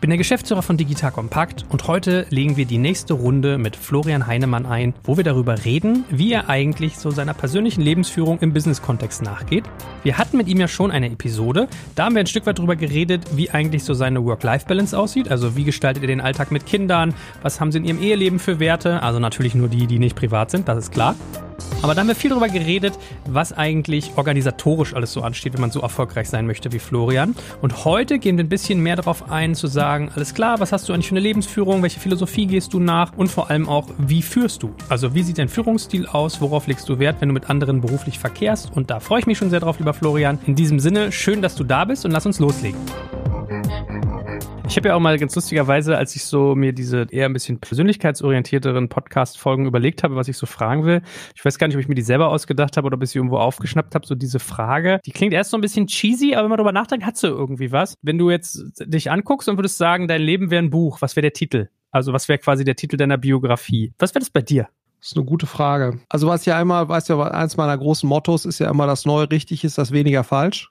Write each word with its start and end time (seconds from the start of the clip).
Ich 0.00 0.02
bin 0.02 0.08
der 0.08 0.16
Geschäftsführer 0.16 0.62
von 0.62 0.78
Digital 0.78 1.12
Compact 1.12 1.66
und 1.68 1.86
heute 1.86 2.24
legen 2.30 2.56
wir 2.56 2.64
die 2.64 2.78
nächste 2.78 3.12
Runde 3.12 3.58
mit 3.58 3.76
Florian 3.76 4.26
Heinemann 4.26 4.64
ein, 4.64 4.94
wo 5.04 5.18
wir 5.18 5.24
darüber 5.24 5.66
reden, 5.66 6.06
wie 6.08 6.32
er 6.32 6.48
eigentlich 6.48 6.96
so 6.96 7.10
seiner 7.10 7.34
persönlichen 7.34 7.82
Lebensführung 7.82 8.38
im 8.38 8.54
Business-Kontext 8.54 9.20
nachgeht. 9.20 9.64
Wir 10.02 10.16
hatten 10.16 10.38
mit 10.38 10.48
ihm 10.48 10.58
ja 10.58 10.68
schon 10.68 10.90
eine 10.90 11.10
Episode, 11.10 11.68
da 11.96 12.06
haben 12.06 12.14
wir 12.14 12.20
ein 12.20 12.26
Stück 12.26 12.46
weit 12.46 12.58
darüber 12.58 12.76
geredet, 12.76 13.36
wie 13.36 13.50
eigentlich 13.50 13.84
so 13.84 13.92
seine 13.92 14.24
Work-Life-Balance 14.24 14.98
aussieht, 14.98 15.30
also 15.30 15.54
wie 15.54 15.64
gestaltet 15.64 16.02
er 16.02 16.06
den 16.06 16.22
Alltag 16.22 16.50
mit 16.50 16.64
Kindern, 16.64 17.12
was 17.42 17.60
haben 17.60 17.70
sie 17.70 17.76
in 17.76 17.84
ihrem 17.84 18.00
Eheleben 18.00 18.38
für 18.38 18.58
Werte, 18.58 19.02
also 19.02 19.18
natürlich 19.18 19.54
nur 19.54 19.68
die, 19.68 19.86
die 19.86 19.98
nicht 19.98 20.16
privat 20.16 20.50
sind, 20.50 20.66
das 20.66 20.78
ist 20.78 20.92
klar. 20.92 21.14
Aber 21.82 21.94
da 21.94 22.00
haben 22.00 22.08
wir 22.08 22.14
viel 22.14 22.30
darüber 22.30 22.48
geredet, 22.48 22.98
was 23.26 23.52
eigentlich 23.52 24.12
organisatorisch 24.16 24.94
alles 24.94 25.12
so 25.12 25.22
ansteht, 25.22 25.54
wenn 25.54 25.60
man 25.60 25.70
so 25.70 25.80
erfolgreich 25.80 26.28
sein 26.28 26.46
möchte 26.46 26.72
wie 26.72 26.78
Florian. 26.78 27.34
Und 27.62 27.84
heute 27.84 28.18
gehen 28.18 28.36
wir 28.36 28.44
ein 28.44 28.48
bisschen 28.48 28.80
mehr 28.80 28.96
darauf 28.96 29.30
ein, 29.30 29.54
zu 29.54 29.66
sagen, 29.66 30.10
alles 30.14 30.34
klar, 30.34 30.60
was 30.60 30.72
hast 30.72 30.88
du 30.88 30.92
eigentlich 30.92 31.08
für 31.08 31.14
eine 31.14 31.20
Lebensführung, 31.20 31.82
welche 31.82 32.00
Philosophie 32.00 32.46
gehst 32.46 32.72
du 32.72 32.80
nach 32.80 33.12
und 33.16 33.30
vor 33.30 33.50
allem 33.50 33.68
auch, 33.68 33.88
wie 33.98 34.22
führst 34.22 34.62
du? 34.62 34.74
Also 34.88 35.14
wie 35.14 35.22
sieht 35.22 35.38
dein 35.38 35.48
Führungsstil 35.48 36.06
aus, 36.06 36.40
worauf 36.40 36.66
legst 36.66 36.88
du 36.88 36.98
Wert, 36.98 37.16
wenn 37.20 37.28
du 37.28 37.34
mit 37.34 37.48
anderen 37.48 37.80
beruflich 37.80 38.18
verkehrst? 38.18 38.70
Und 38.74 38.90
da 38.90 39.00
freue 39.00 39.20
ich 39.20 39.26
mich 39.26 39.38
schon 39.38 39.50
sehr 39.50 39.60
drauf, 39.60 39.78
lieber 39.78 39.94
Florian. 39.94 40.38
In 40.46 40.54
diesem 40.54 40.80
Sinne, 40.80 41.12
schön, 41.12 41.42
dass 41.42 41.54
du 41.54 41.64
da 41.64 41.84
bist 41.84 42.04
und 42.04 42.10
lass 42.10 42.26
uns 42.26 42.38
loslegen. 42.38 42.78
Ich 44.70 44.76
habe 44.76 44.86
ja 44.86 44.94
auch 44.94 45.00
mal 45.00 45.18
ganz 45.18 45.34
lustigerweise, 45.34 45.98
als 45.98 46.14
ich 46.14 46.22
so 46.22 46.54
mir 46.54 46.72
diese 46.72 47.08
eher 47.10 47.26
ein 47.26 47.32
bisschen 47.32 47.58
persönlichkeitsorientierteren 47.58 48.88
Podcast-Folgen 48.88 49.66
überlegt 49.66 50.04
habe, 50.04 50.14
was 50.14 50.28
ich 50.28 50.36
so 50.36 50.46
fragen 50.46 50.84
will. 50.84 51.02
Ich 51.34 51.44
weiß 51.44 51.58
gar 51.58 51.66
nicht, 51.66 51.74
ob 51.74 51.80
ich 51.80 51.88
mir 51.88 51.96
die 51.96 52.02
selber 52.02 52.28
ausgedacht 52.28 52.76
habe 52.76 52.86
oder 52.86 52.96
ob 52.96 53.02
ich 53.02 53.10
sie 53.10 53.18
irgendwo 53.18 53.38
aufgeschnappt 53.38 53.96
habe. 53.96 54.06
So 54.06 54.14
diese 54.14 54.38
Frage, 54.38 55.00
die 55.04 55.10
klingt 55.10 55.34
erst 55.34 55.50
so 55.50 55.56
ein 55.56 55.60
bisschen 55.60 55.88
cheesy, 55.88 56.34
aber 56.34 56.44
wenn 56.44 56.50
man 56.50 56.58
darüber 56.58 56.70
nachdenkt, 56.70 57.04
hat 57.04 57.16
sie 57.16 57.26
irgendwie 57.26 57.72
was. 57.72 57.94
Wenn 58.00 58.16
du 58.16 58.30
jetzt 58.30 58.62
dich 58.78 59.10
anguckst 59.10 59.48
und 59.48 59.58
würdest 59.58 59.76
sagen, 59.76 60.06
dein 60.06 60.22
Leben 60.22 60.52
wäre 60.52 60.62
ein 60.62 60.70
Buch, 60.70 61.02
was 61.02 61.16
wäre 61.16 61.22
der 61.22 61.32
Titel? 61.32 61.68
Also 61.90 62.12
was 62.12 62.28
wäre 62.28 62.38
quasi 62.38 62.62
der 62.62 62.76
Titel 62.76 62.96
deiner 62.96 63.18
Biografie? 63.18 63.92
Was 63.98 64.14
wäre 64.14 64.20
das 64.20 64.30
bei 64.30 64.42
dir? 64.42 64.68
Das 65.00 65.12
ist 65.12 65.16
eine 65.16 65.24
gute 65.24 65.46
Frage. 65.46 65.98
Also 66.10 66.26
was 66.26 66.44
ja 66.44 66.58
einmal, 66.58 66.86
weißt 66.86 67.08
ja, 67.08 67.18
eins 67.22 67.56
meiner 67.56 67.76
großen 67.78 68.06
Mottos 68.06 68.44
ist 68.44 68.58
ja 68.58 68.70
immer, 68.70 68.86
das 68.86 69.06
Neue 69.06 69.30
richtig 69.30 69.64
ist, 69.64 69.78
das 69.78 69.92
weniger 69.92 70.24
falsch. 70.24 70.70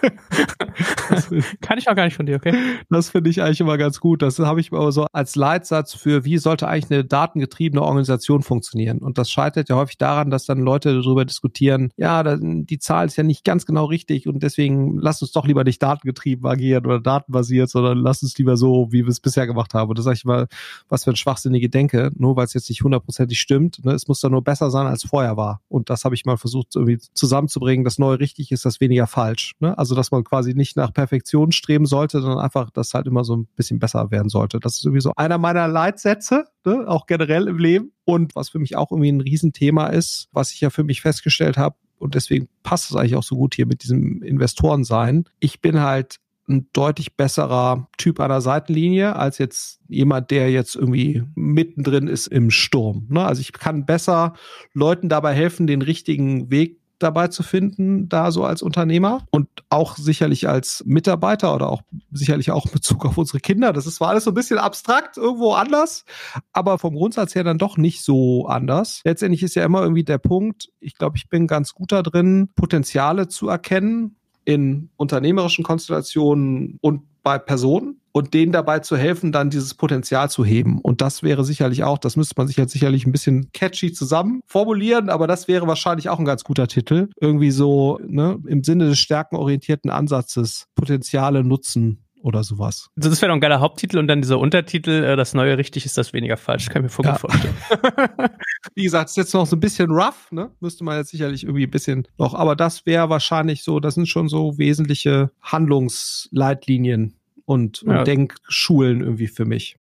Kann 1.60 1.78
ich 1.78 1.88
auch 1.88 1.94
gar 1.94 2.04
nicht 2.04 2.16
von 2.16 2.26
dir, 2.26 2.36
okay? 2.36 2.54
Das 2.90 3.10
finde 3.10 3.30
ich 3.30 3.42
eigentlich 3.42 3.60
immer 3.60 3.76
ganz 3.76 4.00
gut. 4.00 4.22
Das 4.22 4.38
habe 4.38 4.60
ich 4.60 4.72
aber 4.72 4.92
so 4.92 5.06
als 5.12 5.36
Leitsatz 5.36 5.94
für, 5.94 6.24
wie 6.24 6.38
sollte 6.38 6.68
eigentlich 6.68 6.90
eine 6.90 7.04
datengetriebene 7.04 7.82
Organisation 7.82 8.42
funktionieren? 8.42 8.98
Und 8.98 9.18
das 9.18 9.30
scheitert 9.30 9.68
ja 9.68 9.76
häufig 9.76 9.98
daran, 9.98 10.30
dass 10.30 10.46
dann 10.46 10.60
Leute 10.60 10.94
darüber 10.94 11.24
diskutieren, 11.24 11.90
ja, 11.96 12.36
die 12.38 12.78
Zahl 12.78 13.06
ist 13.06 13.16
ja 13.16 13.24
nicht 13.24 13.44
ganz 13.44 13.66
genau 13.66 13.86
richtig 13.86 14.26
und 14.28 14.42
deswegen 14.42 14.98
lass 14.98 15.22
uns 15.22 15.32
doch 15.32 15.46
lieber 15.46 15.64
nicht 15.64 15.82
datengetrieben 15.82 16.46
agieren 16.46 16.86
oder 16.86 17.00
datenbasiert, 17.00 17.68
sondern 17.68 17.98
lass 17.98 18.22
uns 18.22 18.36
lieber 18.38 18.56
so, 18.56 18.88
wie 18.90 19.02
wir 19.02 19.10
es 19.10 19.20
bisher 19.20 19.46
gemacht 19.46 19.74
haben. 19.74 19.88
Und 19.88 19.98
das 19.98 20.04
sage 20.04 20.16
ich 20.16 20.24
mal, 20.24 20.46
was 20.88 21.04
für 21.04 21.10
ein 21.10 21.16
schwachsinnige 21.16 21.68
Denke, 21.68 22.10
nur 22.16 22.36
weil 22.36 22.44
es 22.44 22.54
jetzt 22.54 22.68
nicht 22.68 22.80
hundertprozentig 23.24 23.40
stimmt. 23.40 23.84
Ne? 23.84 23.92
Es 23.92 24.08
muss 24.08 24.20
dann 24.20 24.32
nur 24.32 24.42
besser 24.42 24.70
sein, 24.70 24.86
als 24.86 25.04
vorher 25.04 25.36
war. 25.36 25.60
Und 25.68 25.90
das 25.90 26.04
habe 26.04 26.14
ich 26.14 26.24
mal 26.24 26.36
versucht, 26.36 26.74
irgendwie 26.74 26.98
zusammenzubringen. 27.14 27.84
Das 27.84 27.98
Neue 27.98 28.20
richtig 28.20 28.52
ist, 28.52 28.64
das 28.64 28.80
weniger 28.80 29.06
falsch. 29.06 29.54
Ne? 29.60 29.76
Also, 29.76 29.94
dass 29.94 30.10
man 30.10 30.24
quasi 30.24 30.54
nicht 30.54 30.76
nach 30.76 30.92
Perfektion 30.92 31.52
streben 31.52 31.86
sollte, 31.86 32.20
sondern 32.20 32.38
einfach, 32.38 32.70
dass 32.70 32.94
halt 32.94 33.06
immer 33.06 33.24
so 33.24 33.36
ein 33.36 33.48
bisschen 33.56 33.78
besser 33.78 34.10
werden 34.10 34.28
sollte. 34.28 34.60
Das 34.60 34.76
ist 34.76 34.84
irgendwie 34.84 35.00
so 35.00 35.12
einer 35.16 35.38
meiner 35.38 35.68
Leitsätze, 35.68 36.46
ne? 36.64 36.84
auch 36.86 37.06
generell 37.06 37.48
im 37.48 37.58
Leben. 37.58 37.92
Und 38.04 38.36
was 38.36 38.50
für 38.50 38.58
mich 38.58 38.76
auch 38.76 38.90
irgendwie 38.90 39.12
ein 39.12 39.20
Riesenthema 39.20 39.86
ist, 39.86 40.28
was 40.32 40.52
ich 40.52 40.60
ja 40.60 40.70
für 40.70 40.84
mich 40.84 41.00
festgestellt 41.00 41.56
habe, 41.56 41.76
und 41.96 42.16
deswegen 42.16 42.48
passt 42.64 42.90
es 42.90 42.96
eigentlich 42.96 43.14
auch 43.14 43.22
so 43.22 43.36
gut 43.36 43.54
hier 43.54 43.66
mit 43.66 43.82
diesem 43.82 44.20
Investorensein. 44.22 45.24
Ich 45.38 45.62
bin 45.62 45.80
halt 45.80 46.16
ein 46.48 46.68
deutlich 46.72 47.16
besserer 47.16 47.88
Typ 47.96 48.20
an 48.20 48.28
der 48.28 48.40
Seitenlinie 48.40 49.16
als 49.16 49.38
jetzt 49.38 49.80
jemand, 49.88 50.30
der 50.30 50.50
jetzt 50.50 50.76
irgendwie 50.76 51.22
mittendrin 51.34 52.08
ist 52.08 52.26
im 52.26 52.50
Sturm. 52.50 53.06
Ne? 53.08 53.24
Also 53.24 53.40
ich 53.40 53.52
kann 53.52 53.86
besser 53.86 54.34
Leuten 54.72 55.08
dabei 55.08 55.34
helfen, 55.34 55.66
den 55.66 55.82
richtigen 55.82 56.50
Weg 56.50 56.80
dabei 56.98 57.28
zu 57.28 57.42
finden, 57.42 58.08
da 58.08 58.30
so 58.30 58.44
als 58.44 58.62
Unternehmer 58.62 59.26
und 59.30 59.48
auch 59.68 59.96
sicherlich 59.96 60.48
als 60.48 60.82
Mitarbeiter 60.86 61.54
oder 61.54 61.68
auch 61.70 61.82
sicherlich 62.12 62.50
auch 62.50 62.66
in 62.66 62.72
Bezug 62.72 63.04
auf 63.04 63.18
unsere 63.18 63.40
Kinder. 63.40 63.72
Das 63.72 63.86
ist 63.86 63.96
zwar 63.96 64.10
alles 64.10 64.24
so 64.24 64.30
ein 64.30 64.34
bisschen 64.34 64.58
abstrakt, 64.58 65.16
irgendwo 65.16 65.52
anders, 65.52 66.04
aber 66.52 66.78
vom 66.78 66.94
Grundsatz 66.94 67.34
her 67.34 67.44
dann 67.44 67.58
doch 67.58 67.76
nicht 67.76 68.02
so 68.02 68.46
anders. 68.46 69.00
Letztendlich 69.04 69.42
ist 69.42 69.54
ja 69.54 69.64
immer 69.64 69.82
irgendwie 69.82 70.04
der 70.04 70.18
Punkt, 70.18 70.68
ich 70.80 70.94
glaube, 70.94 71.16
ich 71.16 71.28
bin 71.28 71.46
ganz 71.46 71.74
gut 71.74 71.92
da 71.92 72.02
drin, 72.02 72.50
Potenziale 72.54 73.28
zu 73.28 73.48
erkennen 73.48 74.16
in 74.44 74.90
unternehmerischen 74.96 75.64
Konstellationen 75.64 76.78
und 76.80 77.02
bei 77.22 77.38
Personen 77.38 78.00
und 78.12 78.32
denen 78.32 78.52
dabei 78.52 78.78
zu 78.78 78.96
helfen, 78.96 79.32
dann 79.32 79.50
dieses 79.50 79.74
Potenzial 79.74 80.30
zu 80.30 80.44
heben. 80.44 80.78
Und 80.78 81.00
das 81.00 81.24
wäre 81.24 81.42
sicherlich 81.42 81.82
auch, 81.82 81.98
das 81.98 82.16
müsste 82.16 82.34
man 82.36 82.46
sich 82.46 82.56
jetzt 82.56 82.72
sicherlich 82.72 83.06
ein 83.06 83.12
bisschen 83.12 83.50
catchy 83.52 83.92
zusammen 83.92 84.40
formulieren, 84.46 85.08
aber 85.08 85.26
das 85.26 85.48
wäre 85.48 85.66
wahrscheinlich 85.66 86.08
auch 86.10 86.20
ein 86.20 86.24
ganz 86.24 86.44
guter 86.44 86.68
Titel. 86.68 87.08
Irgendwie 87.20 87.50
so 87.50 87.98
ne, 88.06 88.38
im 88.46 88.62
Sinne 88.62 88.86
des 88.86 88.98
stärkenorientierten 88.98 89.90
Ansatzes 89.90 90.66
Potenziale 90.76 91.42
nutzen 91.42 92.04
oder 92.24 92.44
sowas. 92.44 92.88
Also 92.96 93.10
das 93.10 93.20
wäre 93.20 93.30
doch 93.30 93.36
ein 93.36 93.40
geiler 93.40 93.60
Haupttitel 93.60 93.98
und 93.98 94.06
dann 94.06 94.22
dieser 94.22 94.38
Untertitel, 94.38 95.04
äh, 95.04 95.16
das 95.16 95.34
Neue 95.34 95.58
richtig 95.58 95.84
ist 95.84 95.98
das 95.98 96.12
weniger 96.12 96.36
falsch, 96.36 96.70
kann 96.70 96.84
ich 96.84 96.96
mir 96.96 97.04
ja. 97.04 97.14
vorstellen. 97.16 97.54
Wie 98.74 98.84
gesagt, 98.84 99.10
ist 99.10 99.16
jetzt 99.16 99.34
noch 99.34 99.46
so 99.46 99.56
ein 99.56 99.60
bisschen 99.60 99.90
rough, 99.90 100.30
ne? 100.30 100.50
Müsste 100.60 100.84
man 100.84 100.98
jetzt 100.98 101.10
sicherlich 101.10 101.44
irgendwie 101.44 101.64
ein 101.64 101.70
bisschen 101.70 102.06
noch, 102.18 102.34
aber 102.34 102.56
das 102.56 102.86
wäre 102.86 103.08
wahrscheinlich 103.10 103.62
so, 103.62 103.80
das 103.80 103.94
sind 103.94 104.08
schon 104.08 104.28
so 104.28 104.58
wesentliche 104.58 105.30
Handlungsleitlinien 105.42 107.14
und, 107.44 107.82
und 107.82 107.94
ja. 107.94 108.04
Denkschulen 108.04 109.00
irgendwie 109.00 109.28
für 109.28 109.44
mich. 109.44 109.76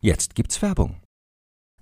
Jetzt 0.00 0.34
gibt's 0.34 0.62
Werbung. 0.62 0.96